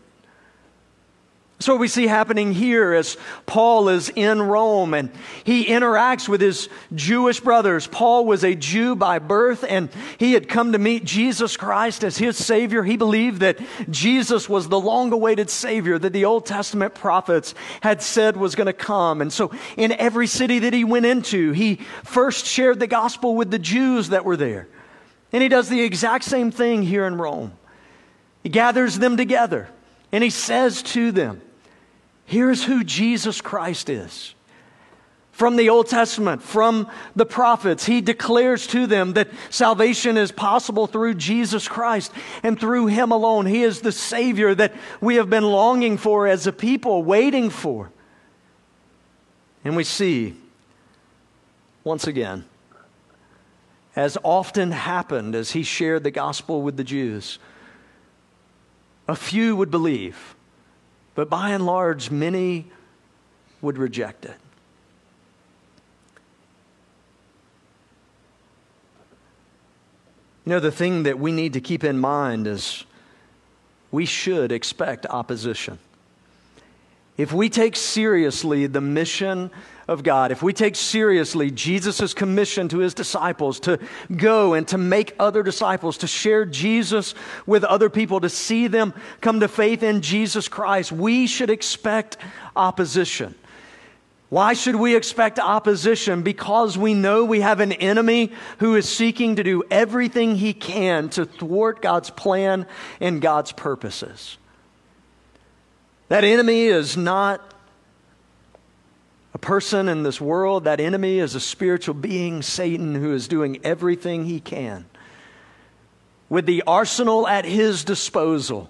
So 1.60 1.74
what 1.74 1.80
we 1.80 1.88
see 1.88 2.08
happening 2.08 2.52
here 2.52 2.94
as 2.94 3.16
Paul 3.46 3.88
is 3.88 4.10
in 4.10 4.42
Rome 4.42 4.94
and 4.94 5.10
he 5.46 5.68
interacts 5.68 6.28
with 6.28 6.42
his 6.42 6.68
Jewish 6.94 7.40
brothers. 7.40 7.88
Paul 7.88 8.26
was 8.26 8.44
a 8.44 8.54
Jew 8.54 8.98
by 8.98 9.20
birth 9.20 9.64
and 9.68 9.90
he 10.18 10.34
had 10.34 10.50
come 10.50 10.74
to 10.74 10.78
meet 10.78 11.06
Jesus 11.06 11.56
Christ 11.56 12.04
as 12.04 12.18
his 12.18 12.36
Savior. 12.36 12.84
He 12.84 12.98
believed 12.98 13.40
that 13.40 13.60
Jesus 13.90 14.50
was 14.50 14.68
the 14.68 14.80
long 14.80 15.14
awaited 15.14 15.50
Savior 15.50 15.98
that 15.98 16.12
the 16.12 16.26
Old 16.26 16.46
Testament 16.46 16.96
prophets 16.96 17.56
had 17.80 18.02
said 18.02 18.36
was 18.36 18.56
going 18.56 18.68
to 18.68 18.74
come. 18.74 19.22
And 19.22 19.32
so 19.32 19.52
in 19.78 19.94
every 19.94 20.28
city 20.28 20.60
that 20.60 20.74
he 20.74 20.84
went 20.84 21.06
into, 21.06 21.54
he 21.54 21.76
first 22.04 22.46
shared 22.46 22.82
the 22.82 22.88
gospel 22.88 23.36
with 23.36 23.52
the 23.52 23.60
Jews 23.60 24.10
that 24.10 24.26
were 24.26 24.38
there. 24.38 24.68
And 25.32 25.42
he 25.42 25.48
does 25.48 25.70
the 25.70 25.82
exact 25.82 26.26
same 26.26 26.52
thing 26.52 26.84
here 26.84 27.06
in 27.06 27.18
Rome. 27.18 27.54
He 28.42 28.50
gathers 28.50 29.00
them 29.00 29.16
together 29.16 29.70
and 30.14 30.24
he 30.24 30.30
says 30.30 30.84
to 30.84 31.12
them, 31.12 31.42
Here's 32.26 32.64
who 32.64 32.86
Jesus 32.86 33.42
Christ 33.42 33.90
is. 33.90 34.34
From 35.32 35.56
the 35.56 35.70
Old 35.70 35.88
Testament, 35.88 36.44
from 36.44 36.88
the 37.16 37.26
prophets, 37.26 37.88
he 37.88 38.00
declares 38.00 38.68
to 38.68 38.86
them 38.86 39.14
that 39.14 39.30
salvation 39.50 40.16
is 40.16 40.32
possible 40.32 40.86
through 40.86 41.16
Jesus 41.16 41.68
Christ 41.68 42.12
and 42.44 42.58
through 42.58 42.86
him 42.86 43.12
alone. 43.12 43.48
He 43.48 43.64
is 43.64 43.82
the 43.82 43.92
Savior 43.92 44.54
that 44.54 44.76
we 45.02 45.16
have 45.16 45.32
been 45.32 45.44
longing 45.44 45.98
for 45.98 46.28
as 46.28 46.46
a 46.46 46.54
people, 46.54 47.04
waiting 47.04 47.50
for. 47.50 47.92
And 49.66 49.76
we 49.76 49.84
see, 49.84 50.36
once 51.84 52.06
again, 52.06 52.46
as 53.96 54.20
often 54.24 54.72
happened 54.72 55.34
as 55.34 55.52
he 55.52 55.64
shared 55.64 56.04
the 56.04 56.12
gospel 56.12 56.62
with 56.62 56.78
the 56.78 56.84
Jews, 56.84 57.40
a 59.08 59.16
few 59.16 59.56
would 59.56 59.72
believe 59.72 60.36
but 61.16 61.30
by 61.30 61.50
and 61.50 61.66
large, 61.66 62.10
many 62.10 62.66
would 63.62 63.78
reject 63.78 64.26
it. 64.26 64.36
You 70.46 70.50
know, 70.50 70.60
the 70.60 70.72
thing 70.72 71.04
that 71.04 71.20
we 71.20 71.32
need 71.32 71.54
to 71.54 71.62
keep 71.62 71.84
in 71.84 72.00
mind 72.00 72.48
is 72.48 72.84
we 73.92 74.06
should 74.06 74.52
expect 74.52 75.06
opposition. 75.06 75.80
If 77.16 77.32
we 77.32 77.50
take 77.50 77.76
seriously 77.76 78.66
the 78.66 78.82
mission 78.82 79.52
of 79.88 80.02
God, 80.02 80.32
if 80.32 80.42
we 80.42 80.52
take 80.52 80.76
seriously 80.76 81.52
Jesus' 81.52 82.14
commission 82.14 82.70
to 82.70 82.80
his 82.80 82.96
disciples 82.96 83.60
to 83.62 83.80
go 84.16 84.54
and 84.54 84.68
to 84.70 84.80
make 84.80 85.16
other 85.20 85.44
disciples, 85.44 86.00
to 86.00 86.08
share 86.08 86.46
Jesus 86.46 87.14
with 87.46 87.64
other 87.64 87.90
people, 87.90 88.20
to 88.22 88.30
see 88.30 88.68
them 88.68 88.94
come 89.22 89.42
to 89.42 89.48
faith 89.48 89.84
in 89.84 90.02
Jesus 90.02 90.48
Christ, 90.48 90.92
we 90.92 91.28
should 91.28 91.52
expect 91.52 92.18
opposition. 92.56 93.36
Why 94.30 94.54
should 94.54 94.78
we 94.78 94.96
expect 94.96 95.38
opposition? 95.38 96.24
Because 96.24 96.76
we 96.76 96.96
know 96.96 97.24
we 97.24 97.42
have 97.42 97.60
an 97.60 97.74
enemy 97.74 98.32
who 98.58 98.76
is 98.76 98.90
seeking 98.90 99.36
to 99.36 99.44
do 99.44 99.62
everything 99.70 100.36
he 100.36 100.56
can 100.56 101.10
to 101.10 101.26
thwart 101.26 101.84
God's 101.84 102.10
plan 102.10 102.66
and 103.00 103.22
God's 103.22 103.52
purposes. 103.52 104.40
That 106.14 106.24
enemy 106.24 106.66
is 106.66 106.96
not 106.96 107.42
a 109.34 109.40
person 109.40 109.90
in 109.90 110.04
this 110.04 110.22
world, 110.22 110.66
that 110.66 110.80
enemy 110.80 111.18
is 111.18 111.34
a 111.34 111.40
spiritual 111.40 111.96
being, 111.96 112.44
Satan, 112.44 112.94
who 112.94 113.16
is 113.16 113.28
doing 113.28 113.60
everything 113.64 114.26
he 114.26 114.40
can 114.40 114.86
with 116.30 116.46
the 116.46 116.62
arsenal 116.68 117.28
at 117.28 117.46
his 117.46 117.84
disposal 117.84 118.70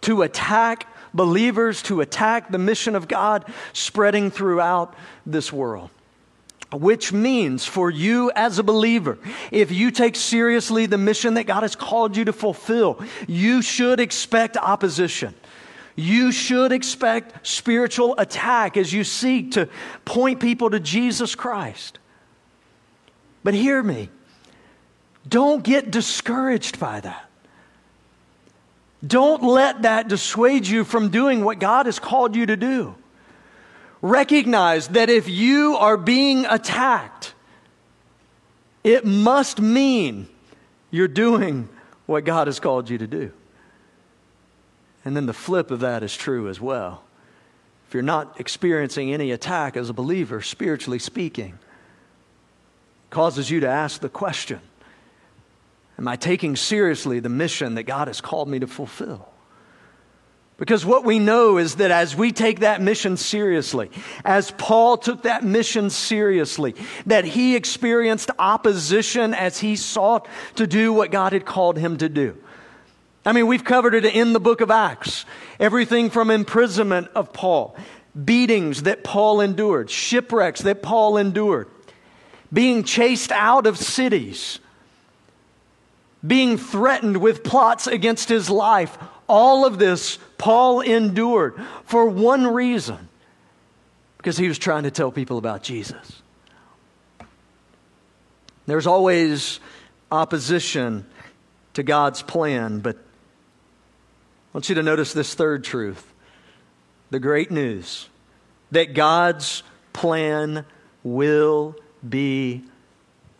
to 0.00 0.22
attack 0.22 0.86
believers, 1.12 1.82
to 1.82 2.00
attack 2.00 2.50
the 2.50 2.56
mission 2.56 2.96
of 2.96 3.08
God 3.08 3.44
spreading 3.74 4.30
throughout 4.30 4.94
this 5.26 5.52
world. 5.52 5.90
Which 6.72 7.12
means 7.12 7.66
for 7.66 7.90
you 7.90 8.32
as 8.34 8.58
a 8.58 8.62
believer, 8.62 9.18
if 9.50 9.70
you 9.70 9.90
take 9.90 10.16
seriously 10.16 10.86
the 10.86 10.96
mission 10.96 11.34
that 11.34 11.44
God 11.44 11.62
has 11.62 11.76
called 11.76 12.16
you 12.16 12.24
to 12.24 12.32
fulfill, 12.32 13.04
you 13.28 13.60
should 13.60 14.00
expect 14.00 14.56
opposition 14.56 15.34
you 15.96 16.32
should 16.32 16.72
expect 16.72 17.46
spiritual 17.46 18.14
attack 18.18 18.76
as 18.76 18.92
you 18.92 19.04
seek 19.04 19.52
to 19.52 19.68
point 20.04 20.40
people 20.40 20.70
to 20.70 20.80
Jesus 20.80 21.34
Christ. 21.34 21.98
But 23.42 23.54
hear 23.54 23.82
me, 23.82 24.08
don't 25.28 25.62
get 25.62 25.90
discouraged 25.90 26.78
by 26.78 27.00
that. 27.00 27.30
Don't 29.06 29.42
let 29.42 29.82
that 29.82 30.08
dissuade 30.08 30.66
you 30.66 30.84
from 30.84 31.08
doing 31.08 31.42
what 31.42 31.58
God 31.58 31.86
has 31.86 31.98
called 31.98 32.36
you 32.36 32.46
to 32.46 32.56
do. 32.56 32.94
Recognize 34.02 34.88
that 34.88 35.10
if 35.10 35.28
you 35.28 35.76
are 35.76 35.96
being 35.96 36.46
attacked, 36.46 37.34
it 38.84 39.04
must 39.04 39.60
mean 39.60 40.28
you're 40.90 41.08
doing 41.08 41.68
what 42.06 42.24
God 42.24 42.46
has 42.46 42.60
called 42.60 42.90
you 42.90 42.98
to 42.98 43.06
do. 43.06 43.32
And 45.04 45.16
then 45.16 45.26
the 45.26 45.32
flip 45.32 45.70
of 45.70 45.80
that 45.80 46.02
is 46.02 46.16
true 46.16 46.48
as 46.48 46.60
well. 46.60 47.02
If 47.88 47.94
you're 47.94 48.02
not 48.02 48.38
experiencing 48.38 49.12
any 49.12 49.32
attack 49.32 49.76
as 49.76 49.88
a 49.88 49.92
believer, 49.92 50.42
spiritually 50.42 50.98
speaking, 50.98 51.58
causes 53.10 53.50
you 53.50 53.60
to 53.60 53.68
ask 53.68 54.00
the 54.00 54.08
question 54.08 54.60
Am 55.98 56.08
I 56.08 56.16
taking 56.16 56.56
seriously 56.56 57.20
the 57.20 57.28
mission 57.28 57.74
that 57.74 57.82
God 57.82 58.08
has 58.08 58.20
called 58.20 58.48
me 58.48 58.58
to 58.60 58.66
fulfill? 58.66 59.28
Because 60.56 60.84
what 60.84 61.04
we 61.04 61.18
know 61.18 61.56
is 61.56 61.76
that 61.76 61.90
as 61.90 62.14
we 62.14 62.32
take 62.32 62.60
that 62.60 62.82
mission 62.82 63.16
seriously, 63.16 63.90
as 64.24 64.50
Paul 64.52 64.98
took 64.98 65.22
that 65.22 65.42
mission 65.42 65.88
seriously, 65.88 66.74
that 67.06 67.24
he 67.24 67.56
experienced 67.56 68.30
opposition 68.38 69.32
as 69.32 69.58
he 69.58 69.74
sought 69.74 70.28
to 70.56 70.66
do 70.66 70.92
what 70.92 71.10
God 71.10 71.32
had 71.32 71.46
called 71.46 71.78
him 71.78 71.96
to 71.96 72.10
do. 72.10 72.36
I 73.30 73.32
mean, 73.32 73.46
we've 73.46 73.62
covered 73.62 73.94
it 73.94 74.04
in 74.04 74.32
the 74.32 74.40
book 74.40 74.60
of 74.60 74.72
Acts. 74.72 75.24
Everything 75.60 76.10
from 76.10 76.32
imprisonment 76.32 77.06
of 77.14 77.32
Paul, 77.32 77.76
beatings 78.24 78.82
that 78.82 79.04
Paul 79.04 79.40
endured, 79.40 79.88
shipwrecks 79.88 80.62
that 80.62 80.82
Paul 80.82 81.16
endured, 81.16 81.68
being 82.52 82.82
chased 82.82 83.30
out 83.30 83.68
of 83.68 83.78
cities, 83.78 84.58
being 86.26 86.58
threatened 86.58 87.18
with 87.18 87.44
plots 87.44 87.86
against 87.86 88.28
his 88.28 88.50
life. 88.50 88.98
All 89.28 89.64
of 89.64 89.78
this 89.78 90.18
Paul 90.36 90.80
endured 90.80 91.54
for 91.84 92.06
one 92.06 92.48
reason 92.48 93.08
because 94.16 94.36
he 94.38 94.48
was 94.48 94.58
trying 94.58 94.82
to 94.82 94.90
tell 94.90 95.12
people 95.12 95.38
about 95.38 95.62
Jesus. 95.62 96.20
There's 98.66 98.88
always 98.88 99.60
opposition 100.10 101.06
to 101.74 101.84
God's 101.84 102.22
plan, 102.22 102.80
but 102.80 102.96
I 104.52 104.58
want 104.58 104.68
you 104.68 104.74
to 104.74 104.82
notice 104.82 105.12
this 105.12 105.34
third 105.34 105.62
truth 105.62 106.12
the 107.10 107.20
great 107.20 107.52
news 107.52 108.08
that 108.72 108.94
God's 108.94 109.62
plan 109.92 110.64
will 111.04 111.76
be 112.08 112.62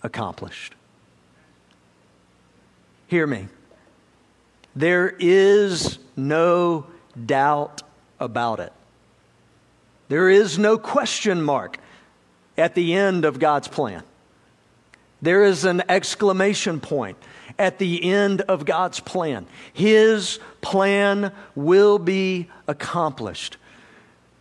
accomplished. 0.03 0.75
Hear 3.09 3.27
me. 3.27 3.49
There 4.77 5.13
is 5.19 5.99
no 6.17 6.87
doubt 7.27 7.83
about 8.21 8.61
it. 8.61 8.73
There 10.09 10.31
is 10.31 10.59
no 10.59 10.79
question 10.79 11.43
mark 11.43 11.79
at 12.57 12.77
the 12.77 12.95
end 12.95 13.25
of 13.25 13.41
God's 13.41 13.67
plan. 13.67 14.05
There 15.23 15.45
is 15.45 15.65
an 15.65 15.83
exclamation 15.89 16.79
point 16.79 17.17
at 17.59 17.79
the 17.79 18.05
end 18.05 18.43
of 18.43 18.65
God's 18.65 19.01
plan. 19.01 19.47
His 19.73 20.39
plan 20.61 21.33
will 21.55 21.99
be 21.99 22.49
accomplished. 22.67 23.57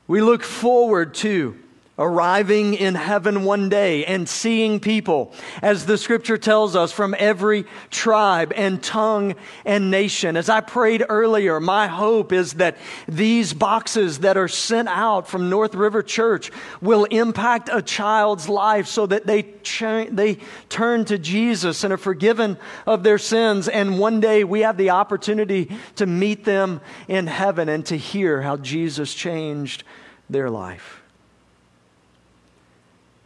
We 0.07 0.21
look 0.21 0.43
forward 0.43 1.13
to 1.15 1.57
arriving 1.99 2.73
in 2.73 2.95
heaven 2.95 3.43
one 3.43 3.67
day 3.67 4.05
and 4.05 4.27
seeing 4.27 4.79
people, 4.79 5.33
as 5.61 5.85
the 5.85 5.97
scripture 5.97 6.37
tells 6.37 6.75
us, 6.75 6.93
from 6.93 7.13
every 7.19 7.65
tribe 7.91 8.53
and 8.55 8.81
tongue 8.81 9.35
and 9.65 9.91
nation. 9.91 10.37
As 10.37 10.47
I 10.47 10.61
prayed 10.61 11.03
earlier, 11.09 11.59
my 11.59 11.87
hope 11.87 12.31
is 12.31 12.53
that 12.53 12.77
these 13.07 13.53
boxes 13.53 14.19
that 14.19 14.37
are 14.37 14.47
sent 14.47 14.87
out 14.87 15.27
from 15.27 15.49
North 15.49 15.75
River 15.75 16.01
Church 16.01 16.51
will 16.81 17.03
impact 17.05 17.69
a 17.71 17.81
child's 17.81 18.47
life 18.47 18.87
so 18.87 19.05
that 19.05 19.27
they, 19.27 19.43
ch- 19.61 20.07
they 20.09 20.39
turn 20.69 21.03
to 21.05 21.17
Jesus 21.17 21.83
and 21.83 21.91
are 21.91 21.97
forgiven 21.97 22.57
of 22.87 23.03
their 23.03 23.17
sins. 23.17 23.67
And 23.67 23.99
one 23.99 24.21
day 24.21 24.45
we 24.45 24.61
have 24.61 24.77
the 24.77 24.91
opportunity 24.91 25.69
to 25.97 26.05
meet 26.05 26.45
them 26.45 26.79
in 27.09 27.27
heaven 27.27 27.67
and 27.67 27.85
to 27.87 27.97
hear 27.97 28.41
how 28.41 28.55
Jesus 28.55 29.13
changed 29.13 29.83
their 30.29 30.49
life. 30.49 30.98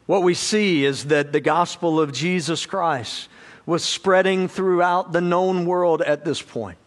What 0.06 0.24
we 0.24 0.34
see 0.34 0.84
is 0.84 1.06
that 1.06 1.32
the 1.32 1.39
gospel 1.39 2.00
of 2.00 2.12
Jesus 2.12 2.66
Christ 2.66 3.30
was 3.66 3.84
spreading 3.84 4.48
throughout 4.48 5.13
the 5.13 5.22
known 5.22 5.66
world 5.66 6.02
at 6.02 6.26
this 6.26 6.42
point. 6.42 6.78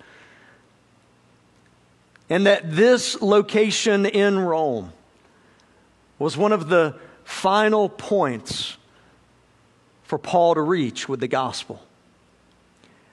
And 2.28 2.46
that 2.46 2.74
this 2.74 3.20
location 3.22 4.04
in 4.04 4.38
Rome 4.38 4.92
was 6.18 6.36
one 6.36 6.52
of 6.52 6.68
the 6.68 6.96
final 7.24 7.88
points 7.88 8.76
for 10.04 10.18
Paul 10.18 10.54
to 10.54 10.60
reach 10.60 11.08
with 11.08 11.20
the 11.20 11.28
gospel. 11.28 11.82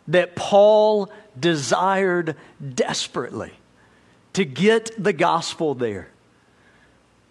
That 0.08 0.36
Paul 0.36 1.12
desired 1.39 2.36
desperately 2.74 3.54
to 4.34 4.46
get 4.46 4.92
the 5.02 5.13
gospel 5.13 5.76
there. 5.76 6.10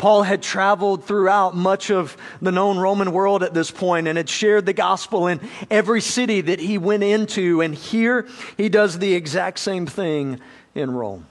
Paul 0.02 0.24
had 0.24 0.42
traveled 0.42 1.04
throughout 1.04 1.54
much 1.54 1.88
of 1.88 2.16
the 2.40 2.50
known 2.50 2.76
Roman 2.76 3.12
world 3.12 3.44
at 3.44 3.54
this 3.54 3.70
point 3.70 4.08
and 4.08 4.16
had 4.16 4.28
shared 4.28 4.66
the 4.66 4.72
gospel 4.72 5.28
in 5.28 5.40
every 5.70 6.00
city 6.00 6.40
that 6.40 6.58
he 6.58 6.76
went 6.76 7.04
into. 7.04 7.60
And 7.60 7.72
here 7.72 8.26
he 8.56 8.68
does 8.68 8.98
the 8.98 9.14
exact 9.14 9.60
same 9.60 9.86
thing 9.86 10.40
in 10.74 10.90
Rome. 10.90 11.26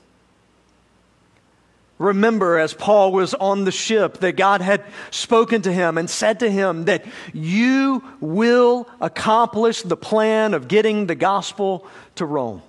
Remember, 2.00 2.58
as 2.58 2.74
Paul 2.74 3.12
was 3.12 3.34
on 3.34 3.66
the 3.66 3.74
ship, 3.74 4.20
that 4.20 4.38
God 4.38 4.62
had 4.62 4.86
spoken 5.10 5.64
to 5.64 5.74
him 5.74 5.98
and 5.98 6.10
said 6.10 6.40
to 6.40 6.50
him 6.50 6.86
that 6.86 7.04
you 7.34 8.02
will 8.22 8.88
accomplish 9.02 9.82
the 9.82 9.98
plan 9.98 10.54
of 10.54 10.70
getting 10.70 11.08
the 11.08 11.16
gospel 11.16 11.86
to 12.16 12.26
Rome. 12.26 12.62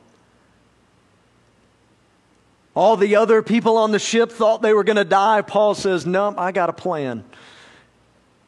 All 2.74 2.96
the 2.96 3.16
other 3.16 3.42
people 3.42 3.76
on 3.76 3.92
the 3.92 3.98
ship 3.98 4.32
thought 4.32 4.62
they 4.62 4.72
were 4.72 4.84
going 4.84 4.96
to 4.96 5.04
die. 5.04 5.42
Paul 5.42 5.74
says, 5.74 6.06
No, 6.06 6.34
I 6.36 6.52
got 6.52 6.70
a 6.70 6.72
plan. 6.72 7.24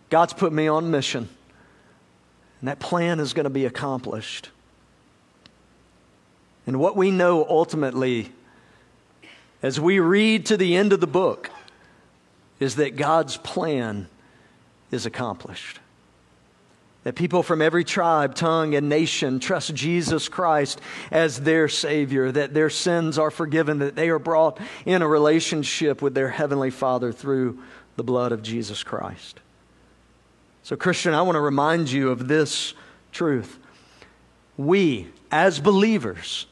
God's 0.09 0.33
put 0.33 0.53
me 0.53 0.67
on 0.67 0.91
mission. 0.91 1.29
And 2.61 2.69
that 2.69 2.79
plan 2.79 3.21
is 3.21 3.35
going 3.35 3.45
to 3.45 3.51
be 3.51 3.67
accomplished. 3.67 4.51
And 6.67 6.81
what 6.81 6.97
we 6.97 7.11
know 7.11 7.45
ultimately, 7.47 8.33
as 9.63 9.79
we 9.79 9.99
read 9.99 10.47
to 10.47 10.57
the 10.57 10.75
end 10.75 10.95
of 10.95 11.01
the 11.01 11.07
book, 11.07 11.51
is 12.59 12.77
that 12.77 12.97
God's 12.97 13.37
plan 13.37 14.09
is 14.91 15.05
accomplished 15.05 15.81
that 17.05 17.14
people 17.14 17.43
from 17.43 17.62
every 17.62 17.85
tribe, 17.85 18.35
tongue, 18.35 18.75
and 18.75 18.88
nation 18.88 19.38
trust 19.38 19.75
Jesus 19.75 20.29
Christ 20.29 20.81
as 21.11 21.40
their 21.40 21.69
Savior, 21.69 22.33
that 22.33 22.55
their 22.55 22.71
sins 22.71 23.19
are 23.19 23.31
forgiven, 23.31 23.79
that 23.79 23.95
they 23.95 24.09
are 24.09 24.19
brought 24.19 24.59
in 24.87 25.03
a 25.03 25.09
relationship 25.09 26.01
with 26.03 26.14
their 26.14 26.31
Heavenly 26.31 26.71
Father 26.71 27.12
through 27.12 27.59
the 27.97 28.03
blood 28.03 28.33
of 28.33 28.43
Jesus 28.43 28.83
Christ. 28.83 29.40
So, 30.62 30.77
Christian, 30.77 31.12
I 31.12 31.21
want 31.23 31.37
to 31.37 31.40
remind 31.40 31.90
you 31.90 32.11
of 32.11 32.27
this 32.27 32.73
truth. 33.12 33.59
We, 34.57 35.09
as 35.31 35.61
believers, 35.61 36.47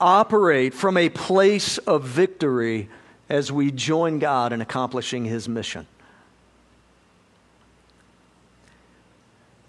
operate 0.00 0.74
from 0.74 0.96
a 0.96 1.08
place 1.10 1.78
of 1.78 2.02
victory 2.02 2.88
as 3.28 3.52
we 3.52 3.70
join 3.70 4.18
God 4.18 4.52
in 4.52 4.60
accomplishing 4.60 5.24
His 5.26 5.48
mission. 5.48 5.86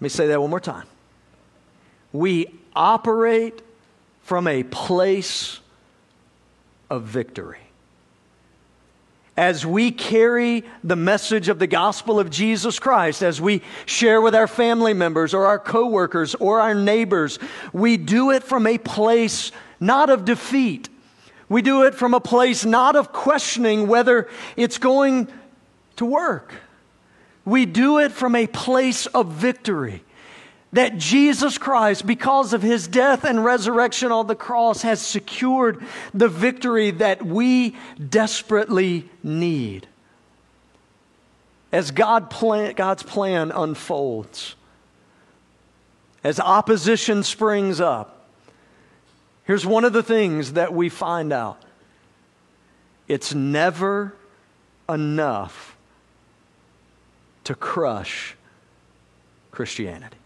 Me 0.00 0.08
say 0.08 0.26
that 0.28 0.40
one 0.40 0.50
more 0.50 0.60
time. 0.60 0.86
We 2.12 2.46
operate 2.74 3.62
from 4.22 4.46
a 4.46 4.62
place 4.62 5.60
of 6.90 7.02
victory. 7.02 7.58
As 9.36 9.66
we 9.66 9.90
carry 9.90 10.64
the 10.84 10.94
message 10.94 11.48
of 11.48 11.58
the 11.58 11.66
gospel 11.66 12.20
of 12.20 12.30
Jesus 12.30 12.78
Christ, 12.78 13.22
as 13.22 13.40
we 13.40 13.62
share 13.84 14.20
with 14.20 14.34
our 14.34 14.46
family 14.46 14.94
members 14.94 15.34
or 15.34 15.46
our 15.46 15.58
coworkers 15.58 16.36
or 16.36 16.60
our 16.60 16.74
neighbors, 16.74 17.40
we 17.72 17.96
do 17.96 18.30
it 18.30 18.44
from 18.44 18.66
a 18.66 18.78
place 18.78 19.50
not 19.80 20.08
of 20.08 20.24
defeat. 20.24 20.88
We 21.48 21.62
do 21.62 21.82
it 21.82 21.94
from 21.94 22.14
a 22.14 22.20
place 22.20 22.64
not 22.64 22.94
of 22.94 23.12
questioning 23.12 23.88
whether 23.88 24.28
it's 24.56 24.78
going 24.78 25.28
to 25.96 26.06
work. 26.06 26.54
We 27.44 27.66
do 27.66 27.98
it 27.98 28.12
from 28.12 28.34
a 28.34 28.46
place 28.46 29.06
of 29.06 29.32
victory. 29.32 30.02
That 30.72 30.98
Jesus 30.98 31.56
Christ, 31.56 32.04
because 32.04 32.52
of 32.52 32.60
his 32.60 32.88
death 32.88 33.24
and 33.24 33.44
resurrection 33.44 34.10
on 34.10 34.26
the 34.26 34.34
cross, 34.34 34.82
has 34.82 35.00
secured 35.00 35.84
the 36.12 36.28
victory 36.28 36.90
that 36.90 37.24
we 37.24 37.76
desperately 38.08 39.08
need. 39.22 39.86
As 41.70 41.90
God 41.92 42.28
plan, 42.28 42.74
God's 42.74 43.04
plan 43.04 43.52
unfolds, 43.52 44.56
as 46.24 46.40
opposition 46.40 47.22
springs 47.22 47.80
up, 47.80 48.28
here's 49.44 49.66
one 49.66 49.84
of 49.84 49.92
the 49.92 50.02
things 50.02 50.54
that 50.54 50.72
we 50.72 50.88
find 50.88 51.32
out 51.32 51.62
it's 53.06 53.34
never 53.34 54.14
enough 54.88 55.73
to 57.44 57.54
crush 57.54 58.36
Christianity. 59.50 60.16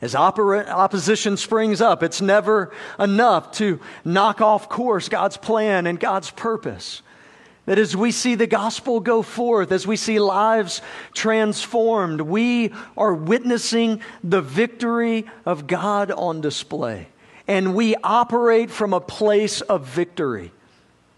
As 0.00 0.14
opposition 0.14 1.36
springs 1.36 1.82
up, 1.82 2.02
it's 2.02 2.22
never 2.22 2.72
enough 2.98 3.52
to 3.52 3.80
knock 4.02 4.40
off 4.40 4.70
course 4.70 5.10
God's 5.10 5.36
plan 5.36 5.86
and 5.86 6.00
God's 6.00 6.30
purpose. 6.30 7.02
That 7.66 7.78
as 7.78 7.94
we 7.94 8.10
see 8.10 8.34
the 8.34 8.46
gospel 8.46 9.00
go 9.00 9.20
forth, 9.20 9.70
as 9.70 9.86
we 9.86 9.96
see 9.96 10.18
lives 10.18 10.80
transformed, 11.12 12.22
we 12.22 12.72
are 12.96 13.12
witnessing 13.12 14.00
the 14.24 14.40
victory 14.40 15.26
of 15.44 15.66
God 15.66 16.10
on 16.10 16.40
display. 16.40 17.08
And 17.46 17.74
we 17.74 17.94
operate 17.96 18.70
from 18.70 18.94
a 18.94 19.00
place 19.00 19.60
of 19.60 19.84
victory. 19.84 20.50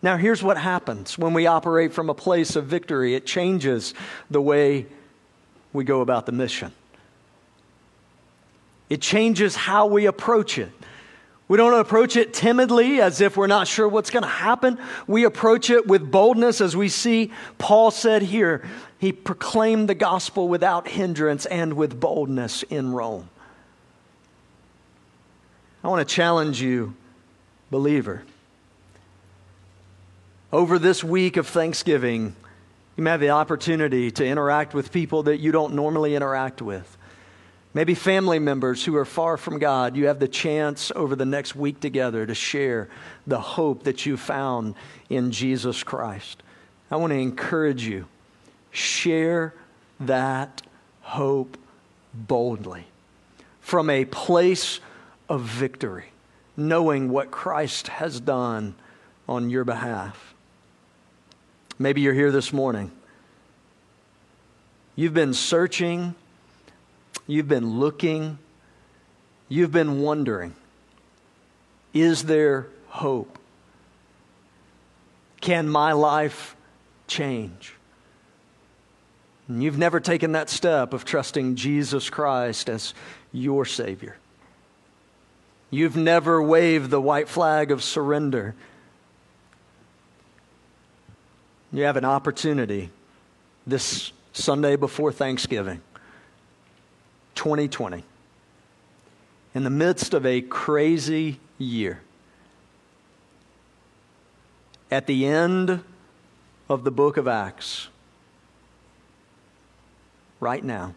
Now, 0.02 0.16
here's 0.16 0.42
what 0.42 0.58
happens 0.58 1.16
when 1.16 1.32
we 1.32 1.46
operate 1.46 1.92
from 1.92 2.10
a 2.10 2.14
place 2.14 2.56
of 2.56 2.66
victory 2.66 3.14
it 3.14 3.24
changes 3.24 3.94
the 4.30 4.42
way 4.42 4.86
we 5.72 5.84
go 5.84 6.00
about 6.00 6.26
the 6.26 6.32
mission, 6.32 6.72
it 8.90 9.00
changes 9.00 9.54
how 9.54 9.86
we 9.86 10.06
approach 10.06 10.58
it. 10.58 10.70
We 11.48 11.58
don't 11.58 11.78
approach 11.78 12.16
it 12.16 12.32
timidly 12.32 13.00
as 13.02 13.20
if 13.20 13.36
we're 13.36 13.46
not 13.46 13.68
sure 13.68 13.86
what's 13.86 14.08
going 14.08 14.22
to 14.22 14.28
happen. 14.28 14.78
We 15.06 15.24
approach 15.24 15.68
it 15.68 15.86
with 15.86 16.10
boldness 16.10 16.62
as 16.62 16.74
we 16.74 16.88
see 16.88 17.30
Paul 17.58 17.90
said 17.90 18.22
here. 18.22 18.66
He 18.98 19.12
proclaimed 19.12 19.88
the 19.88 19.94
gospel 19.94 20.48
without 20.48 20.88
hindrance 20.88 21.44
and 21.44 21.74
with 21.74 22.00
boldness 22.00 22.62
in 22.62 22.92
Rome. 22.92 23.28
I 25.84 25.88
want 25.88 26.08
to 26.08 26.14
challenge 26.14 26.62
you, 26.62 26.94
believer 27.70 28.22
over 30.52 30.78
this 30.78 31.02
week 31.02 31.38
of 31.38 31.46
Thanksgiving, 31.46 32.36
you 32.96 33.04
may 33.04 33.10
have 33.10 33.20
the 33.20 33.30
opportunity 33.30 34.10
to 34.10 34.26
interact 34.26 34.74
with 34.74 34.92
people 34.92 35.22
that 35.24 35.38
you 35.38 35.50
don't 35.50 35.74
normally 35.74 36.14
interact 36.14 36.60
with. 36.60 36.98
Maybe 37.72 37.94
family 37.94 38.38
members 38.38 38.84
who 38.84 38.94
are 38.96 39.06
far 39.06 39.38
from 39.38 39.58
God. 39.58 39.96
You 39.96 40.08
have 40.08 40.18
the 40.18 40.28
chance 40.28 40.92
over 40.94 41.16
the 41.16 41.24
next 41.24 41.56
week 41.56 41.80
together 41.80 42.26
to 42.26 42.34
share 42.34 42.90
the 43.26 43.40
hope 43.40 43.84
that 43.84 44.04
you 44.04 44.18
found 44.18 44.74
in 45.08 45.30
Jesus 45.30 45.82
Christ. 45.82 46.42
I 46.90 46.96
want 46.96 47.12
to 47.12 47.18
encourage 47.18 47.86
you 47.86 48.06
share 48.70 49.54
that 50.00 50.60
hope 51.00 51.56
boldly 52.12 52.84
from 53.60 53.88
a 53.88 54.04
place 54.04 54.80
of 55.30 55.40
victory, 55.40 56.12
knowing 56.58 57.08
what 57.08 57.30
Christ 57.30 57.88
has 57.88 58.20
done 58.20 58.74
on 59.26 59.48
your 59.48 59.64
behalf. 59.64 60.32
Maybe 61.83 62.01
you're 62.01 62.14
here 62.14 62.31
this 62.31 62.53
morning. 62.53 62.92
You've 64.95 65.14
been 65.14 65.35
searching, 65.35 66.14
you've 67.27 67.49
been 67.49 67.81
looking, 67.81 68.38
you've 69.49 69.73
been 69.73 70.01
wondering 70.01 70.55
is 71.92 72.23
there 72.23 72.68
hope? 72.87 73.37
Can 75.40 75.68
my 75.68 75.92
life 75.92 76.55
change? 77.09 77.75
And 79.49 79.61
you've 79.61 79.77
never 79.77 79.99
taken 79.99 80.33
that 80.33 80.49
step 80.49 80.92
of 80.92 81.05
trusting 81.05 81.57
Jesus 81.57 82.09
Christ 82.09 82.71
as 82.71 82.95
your 83.33 83.64
Savior. 83.64 84.18
You've 85.68 85.97
never 85.97 86.40
waved 86.40 86.90
the 86.90 87.01
white 87.01 87.29
flag 87.29 87.73
of 87.73 87.83
surrender 87.83 88.55
you 91.72 91.85
have 91.85 91.96
an 91.96 92.04
opportunity 92.04 92.90
this 93.66 94.12
Sunday 94.32 94.76
before 94.76 95.11
Thanksgiving, 95.11 95.80
2020, 97.35 98.04
in 99.54 99.64
the 99.64 99.70
midst 99.70 100.14
of 100.14 100.26
a 100.26 100.40
crazy 100.42 101.38
year, 101.58 102.00
at 104.90 105.06
the 105.06 105.26
end 105.26 105.82
of 106.68 106.85
the 106.85 106.90
book 106.90 107.16
of 107.16 107.26
Acts, 107.26 107.88
right 110.40 110.62
now, 110.62 110.94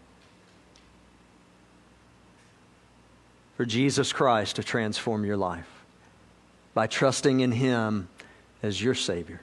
for 3.55 3.65
Jesus 3.65 4.11
Christ 4.11 4.57
to 4.57 4.63
transform 4.63 5.23
your 5.23 5.37
life. 5.37 5.69
by 6.75 6.87
trusting 6.87 7.39
in 7.39 7.53
Him 7.53 8.09
as 8.61 8.83
your 8.83 8.93
Savior. 8.93 9.39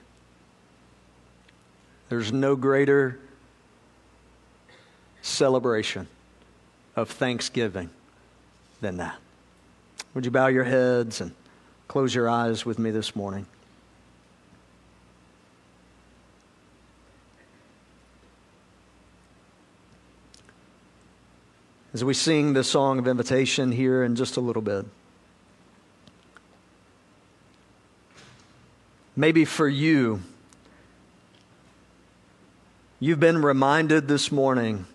There's 2.09 2.31
no 2.31 2.55
greater 2.55 3.19
celebration 5.21 6.07
of 6.95 7.09
thanksgiving 7.09 7.89
than 8.81 8.97
that. 8.97 9.17
Would 10.13 10.25
you 10.25 10.31
bow 10.31 10.47
your 10.47 10.65
heads 10.65 11.21
and 11.21 11.33
close 11.87 12.13
your 12.13 12.29
eyes 12.29 12.65
with 12.65 12.77
me 12.77 12.91
this 12.91 13.15
morning? 13.15 13.47
As 21.93 22.03
we 22.03 22.13
sing 22.13 22.53
the 22.53 22.63
song 22.63 22.97
of 22.97 23.07
invitation 23.07 23.71
here 23.71 24.03
in 24.03 24.15
just 24.15 24.35
a 24.35 24.41
little 24.41 24.63
bit. 24.63 24.85
Maybe 29.15 29.45
for 29.45 29.67
you, 29.67 30.21
you've 33.03 33.19
been 33.19 33.41
reminded 33.41 34.07
this 34.07 34.31
morning 34.31 34.85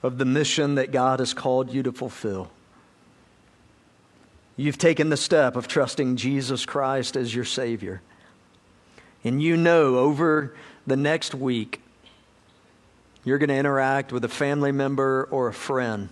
of 0.00 0.16
the 0.16 0.24
mission 0.24 0.76
that 0.76 0.92
God 0.92 1.18
has 1.18 1.34
called 1.34 1.74
you 1.74 1.82
to 1.82 1.90
fulfill. 1.90 2.52
You've 4.56 4.78
taken 4.78 5.08
the 5.08 5.16
step 5.16 5.56
of 5.56 5.66
trusting 5.66 6.14
Jesus 6.14 6.64
Christ 6.64 7.16
as 7.16 7.34
your 7.34 7.44
Savior. 7.44 8.00
And 9.24 9.42
you 9.42 9.56
know 9.56 9.96
over 9.96 10.54
the 10.86 10.96
next 10.96 11.34
week, 11.34 11.82
you're 13.24 13.38
going 13.38 13.48
to 13.48 13.56
interact 13.56 14.12
with 14.12 14.24
a 14.24 14.28
family 14.28 14.70
member 14.70 15.26
or 15.32 15.48
a 15.48 15.52
friend 15.52 16.10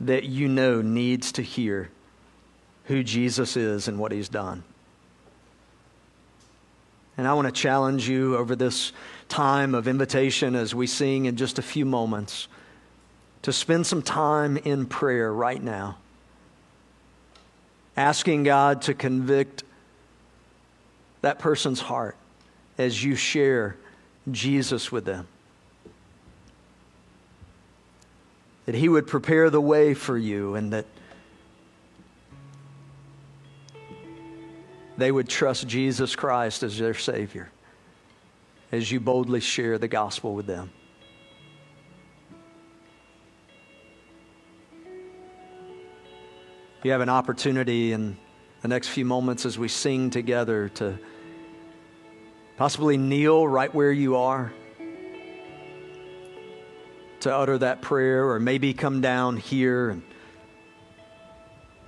that 0.00 0.24
you 0.24 0.48
know 0.48 0.82
needs 0.82 1.30
to 1.32 1.42
hear 1.42 1.88
who 2.86 3.04
Jesus 3.04 3.56
is 3.56 3.86
and 3.86 3.96
what 3.96 4.10
He's 4.10 4.28
done. 4.28 4.64
And 7.20 7.28
I 7.28 7.34
want 7.34 7.48
to 7.48 7.52
challenge 7.52 8.08
you 8.08 8.34
over 8.38 8.56
this 8.56 8.92
time 9.28 9.74
of 9.74 9.86
invitation 9.86 10.54
as 10.54 10.74
we 10.74 10.86
sing 10.86 11.26
in 11.26 11.36
just 11.36 11.58
a 11.58 11.62
few 11.62 11.84
moments 11.84 12.48
to 13.42 13.52
spend 13.52 13.86
some 13.86 14.00
time 14.00 14.56
in 14.56 14.86
prayer 14.86 15.30
right 15.30 15.62
now, 15.62 15.98
asking 17.94 18.44
God 18.44 18.80
to 18.80 18.94
convict 18.94 19.64
that 21.20 21.38
person's 21.38 21.80
heart 21.80 22.16
as 22.78 23.04
you 23.04 23.16
share 23.16 23.76
Jesus 24.30 24.90
with 24.90 25.04
them. 25.04 25.28
That 28.64 28.76
He 28.76 28.88
would 28.88 29.06
prepare 29.06 29.50
the 29.50 29.60
way 29.60 29.92
for 29.92 30.16
you 30.16 30.54
and 30.54 30.72
that 30.72 30.86
they 35.00 35.10
would 35.10 35.28
trust 35.28 35.66
Jesus 35.66 36.14
Christ 36.16 36.62
as 36.62 36.78
their 36.78 36.94
Savior 36.94 37.50
as 38.72 38.90
you 38.90 39.00
boldly 39.00 39.40
share 39.40 39.78
the 39.78 39.88
gospel 39.88 40.34
with 40.34 40.46
them. 40.46 40.70
You 46.82 46.92
have 46.92 47.00
an 47.00 47.08
opportunity 47.08 47.92
in 47.92 48.16
the 48.62 48.68
next 48.68 48.88
few 48.88 49.04
moments 49.04 49.44
as 49.44 49.58
we 49.58 49.68
sing 49.68 50.10
together 50.10 50.68
to 50.76 50.98
possibly 52.56 52.96
kneel 52.96 53.46
right 53.46 53.74
where 53.74 53.92
you 53.92 54.16
are 54.16 54.52
to 57.20 57.34
utter 57.34 57.58
that 57.58 57.82
prayer, 57.82 58.30
or 58.30 58.40
maybe 58.40 58.72
come 58.72 59.02
down 59.02 59.36
here, 59.36 60.00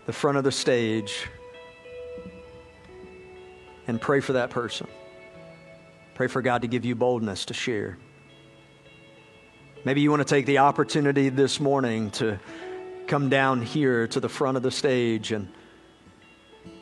the 0.05 0.13
front 0.13 0.37
of 0.37 0.45
the 0.45 0.53
stage 0.53 1.27
and 3.93 4.01
pray 4.01 4.21
for 4.21 4.33
that 4.33 4.49
person. 4.49 4.87
Pray 6.15 6.27
for 6.27 6.41
God 6.41 6.63
to 6.63 6.69
give 6.69 6.87
you 6.87 6.95
boldness 6.95 7.45
to 7.47 7.55
share. 7.55 7.99
Maybe 9.85 10.01
you 10.01 10.09
want 10.09 10.27
to 10.27 10.35
take 10.35 10.47
the 10.47 10.59
opportunity 10.59 11.29
this 11.29 11.61
morning 11.61 12.11
to 12.13 12.41
come 13.07 13.29
down 13.29 13.61
here 13.61 14.07
to 14.07 14.19
the 14.19 14.31
front 14.31 14.57
of 14.57 14.63
the 14.63 14.71
stage 14.71 15.31
and 15.31 15.53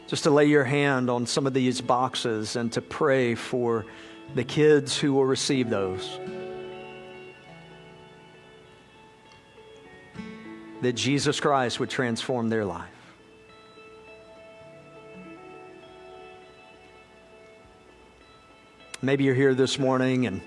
just 0.06 0.22
to 0.22 0.30
lay 0.30 0.44
your 0.46 0.62
hand 0.62 1.10
on 1.10 1.26
some 1.26 1.48
of 1.48 1.52
these 1.52 1.80
boxes 1.80 2.54
and 2.54 2.72
to 2.74 2.80
pray 2.80 3.34
for 3.34 3.86
the 4.36 4.44
kids 4.44 4.96
who 4.96 5.12
will 5.12 5.26
receive 5.26 5.68
those. 5.68 6.16
That 10.82 10.92
Jesus 10.92 11.40
Christ 11.40 11.80
would 11.80 11.90
transform 11.90 12.50
their 12.50 12.64
life. 12.64 12.99
Maybe 19.02 19.24
you're 19.24 19.34
here 19.34 19.54
this 19.54 19.78
morning 19.78 20.26
and 20.26 20.42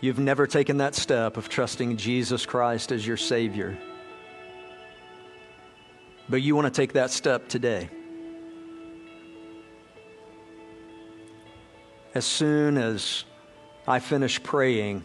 you've 0.00 0.18
never 0.18 0.44
taken 0.44 0.78
that 0.78 0.96
step 0.96 1.36
of 1.36 1.48
trusting 1.48 1.96
Jesus 1.96 2.44
Christ 2.44 2.90
as 2.90 3.06
your 3.06 3.16
Savior. 3.16 3.78
But 6.28 6.42
you 6.42 6.56
want 6.56 6.66
to 6.66 6.76
take 6.76 6.94
that 6.94 7.12
step 7.12 7.48
today. 7.48 7.90
As 12.12 12.24
soon 12.24 12.76
as 12.76 13.24
I 13.86 14.00
finish 14.00 14.42
praying, 14.42 15.04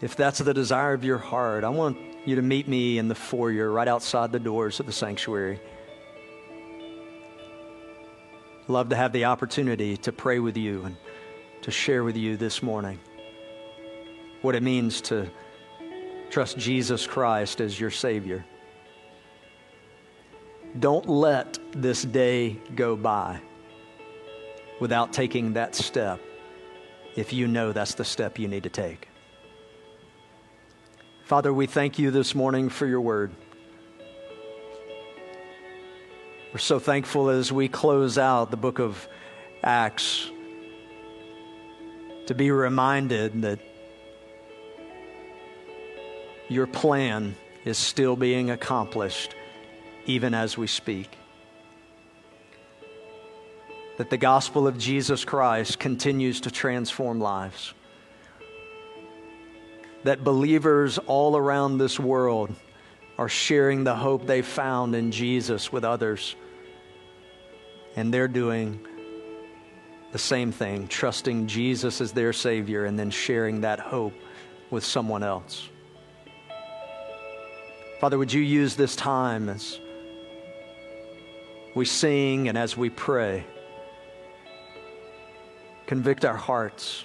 if 0.00 0.16
that's 0.16 0.38
the 0.38 0.54
desire 0.54 0.94
of 0.94 1.04
your 1.04 1.18
heart, 1.18 1.64
I 1.64 1.68
want 1.68 1.98
you 2.24 2.36
to 2.36 2.42
meet 2.42 2.66
me 2.66 2.96
in 2.96 3.08
the 3.08 3.14
foyer 3.14 3.70
right 3.70 3.88
outside 3.88 4.32
the 4.32 4.38
doors 4.38 4.80
of 4.80 4.86
the 4.86 4.92
sanctuary. 4.92 5.60
Love 8.68 8.88
to 8.88 8.96
have 8.96 9.12
the 9.12 9.26
opportunity 9.26 9.98
to 9.98 10.12
pray 10.12 10.38
with 10.38 10.56
you 10.56 10.84
and 10.84 10.96
to 11.66 11.72
share 11.72 12.04
with 12.04 12.16
you 12.16 12.36
this 12.36 12.62
morning 12.62 12.96
what 14.40 14.54
it 14.54 14.62
means 14.62 15.00
to 15.00 15.28
trust 16.30 16.56
Jesus 16.56 17.08
Christ 17.08 17.60
as 17.60 17.80
your 17.80 17.90
Savior. 17.90 18.44
Don't 20.78 21.08
let 21.08 21.58
this 21.72 22.04
day 22.04 22.56
go 22.76 22.94
by 22.94 23.40
without 24.78 25.12
taking 25.12 25.54
that 25.54 25.74
step 25.74 26.20
if 27.16 27.32
you 27.32 27.48
know 27.48 27.72
that's 27.72 27.94
the 27.94 28.04
step 28.04 28.38
you 28.38 28.46
need 28.46 28.62
to 28.62 28.70
take. 28.70 29.08
Father, 31.24 31.52
we 31.52 31.66
thank 31.66 31.98
you 31.98 32.12
this 32.12 32.32
morning 32.32 32.68
for 32.68 32.86
your 32.86 33.00
word. 33.00 33.32
We're 36.52 36.60
so 36.60 36.78
thankful 36.78 37.28
as 37.28 37.50
we 37.50 37.66
close 37.66 38.18
out 38.18 38.52
the 38.52 38.56
book 38.56 38.78
of 38.78 39.08
Acts 39.64 40.30
to 42.26 42.34
be 42.34 42.50
reminded 42.50 43.42
that 43.42 43.58
your 46.48 46.66
plan 46.66 47.36
is 47.64 47.78
still 47.78 48.16
being 48.16 48.50
accomplished 48.50 49.34
even 50.06 50.34
as 50.34 50.56
we 50.56 50.66
speak. 50.66 51.16
That 53.98 54.10
the 54.10 54.16
gospel 54.16 54.66
of 54.66 54.78
Jesus 54.78 55.24
Christ 55.24 55.78
continues 55.78 56.42
to 56.42 56.50
transform 56.50 57.20
lives. 57.20 57.74
That 60.04 60.22
believers 60.22 60.98
all 60.98 61.36
around 61.36 61.78
this 61.78 61.98
world 61.98 62.54
are 63.18 63.28
sharing 63.28 63.84
the 63.84 63.96
hope 63.96 64.26
they 64.26 64.42
found 64.42 64.94
in 64.94 65.10
Jesus 65.10 65.72
with 65.72 65.84
others. 65.84 66.36
And 67.96 68.12
they're 68.12 68.28
doing 68.28 68.86
the 70.16 70.22
same 70.22 70.50
thing, 70.50 70.88
trusting 70.88 71.46
Jesus 71.46 72.00
as 72.00 72.12
their 72.12 72.32
Savior 72.32 72.86
and 72.86 72.98
then 72.98 73.10
sharing 73.10 73.60
that 73.60 73.78
hope 73.78 74.14
with 74.70 74.82
someone 74.82 75.22
else. 75.22 75.68
Father, 78.00 78.16
would 78.16 78.32
you 78.32 78.40
use 78.40 78.76
this 78.76 78.96
time 78.96 79.50
as 79.50 79.78
we 81.74 81.84
sing 81.84 82.48
and 82.48 82.56
as 82.56 82.78
we 82.78 82.88
pray? 82.88 83.44
Convict 85.86 86.24
our 86.24 86.38
hearts. 86.38 87.04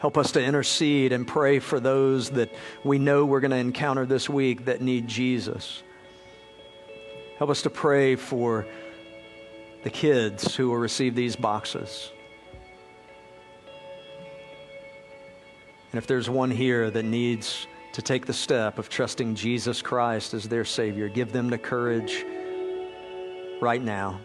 Help 0.00 0.18
us 0.18 0.32
to 0.32 0.42
intercede 0.42 1.12
and 1.12 1.28
pray 1.28 1.60
for 1.60 1.78
those 1.78 2.30
that 2.30 2.52
we 2.82 2.98
know 2.98 3.24
we're 3.24 3.38
going 3.38 3.52
to 3.52 3.56
encounter 3.56 4.04
this 4.04 4.28
week 4.28 4.64
that 4.64 4.80
need 4.80 5.06
Jesus. 5.06 5.84
Help 7.38 7.50
us 7.50 7.62
to 7.62 7.70
pray 7.70 8.16
for 8.16 8.66
the 9.86 9.90
kids 9.90 10.56
who 10.56 10.68
will 10.68 10.78
receive 10.78 11.14
these 11.14 11.36
boxes. 11.36 12.10
And 15.92 15.98
if 15.98 16.08
there's 16.08 16.28
one 16.28 16.50
here 16.50 16.90
that 16.90 17.04
needs 17.04 17.68
to 17.92 18.02
take 18.02 18.26
the 18.26 18.32
step 18.32 18.80
of 18.80 18.88
trusting 18.88 19.36
Jesus 19.36 19.82
Christ 19.82 20.34
as 20.34 20.48
their 20.48 20.64
Savior, 20.64 21.08
give 21.08 21.30
them 21.30 21.50
the 21.50 21.56
courage 21.56 22.24
right 23.60 23.80
now 23.80 24.18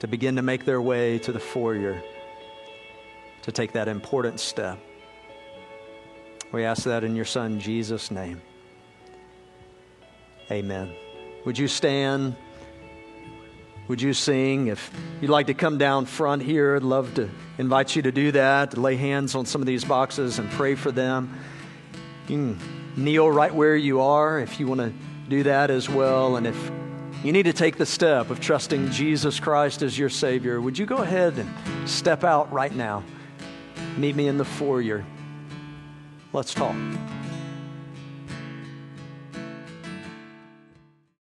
to 0.00 0.08
begin 0.08 0.34
to 0.34 0.42
make 0.42 0.64
their 0.64 0.82
way 0.82 1.20
to 1.20 1.30
the 1.30 1.38
foyer 1.38 2.02
to 3.42 3.52
take 3.52 3.70
that 3.74 3.86
important 3.86 4.40
step. 4.40 4.80
We 6.50 6.64
ask 6.64 6.82
that 6.82 7.04
in 7.04 7.14
your 7.14 7.24
Son, 7.24 7.60
Jesus' 7.60 8.10
name. 8.10 8.42
Amen. 10.50 10.92
Would 11.44 11.56
you 11.56 11.68
stand? 11.68 12.34
Would 13.88 14.02
you 14.02 14.12
sing? 14.12 14.66
If 14.68 14.90
you'd 15.20 15.30
like 15.30 15.46
to 15.46 15.54
come 15.54 15.78
down 15.78 16.04
front 16.06 16.42
here, 16.42 16.76
I'd 16.76 16.82
love 16.82 17.14
to 17.14 17.28
invite 17.56 17.96
you 17.96 18.02
to 18.02 18.12
do 18.12 18.32
that, 18.32 18.72
to 18.72 18.80
lay 18.80 18.96
hands 18.96 19.34
on 19.34 19.46
some 19.46 19.62
of 19.62 19.66
these 19.66 19.84
boxes 19.84 20.38
and 20.38 20.50
pray 20.50 20.74
for 20.74 20.92
them. 20.92 21.38
You 22.28 22.36
can 22.36 22.58
kneel 22.96 23.30
right 23.30 23.52
where 23.52 23.76
you 23.76 24.02
are 24.02 24.38
if 24.38 24.60
you 24.60 24.66
want 24.66 24.80
to 24.80 24.92
do 25.28 25.42
that 25.44 25.70
as 25.70 25.88
well. 25.88 26.36
And 26.36 26.46
if 26.46 26.70
you 27.24 27.32
need 27.32 27.44
to 27.44 27.52
take 27.52 27.78
the 27.78 27.86
step 27.86 28.30
of 28.30 28.40
trusting 28.40 28.90
Jesus 28.90 29.40
Christ 29.40 29.82
as 29.82 29.98
your 29.98 30.10
Savior, 30.10 30.60
would 30.60 30.78
you 30.78 30.86
go 30.86 30.98
ahead 30.98 31.38
and 31.38 31.88
step 31.88 32.24
out 32.24 32.52
right 32.52 32.74
now? 32.74 33.02
Meet 33.96 34.14
me 34.14 34.28
in 34.28 34.36
the 34.36 34.44
foyer. 34.44 35.04
Let's 36.32 36.52
talk. 36.52 36.76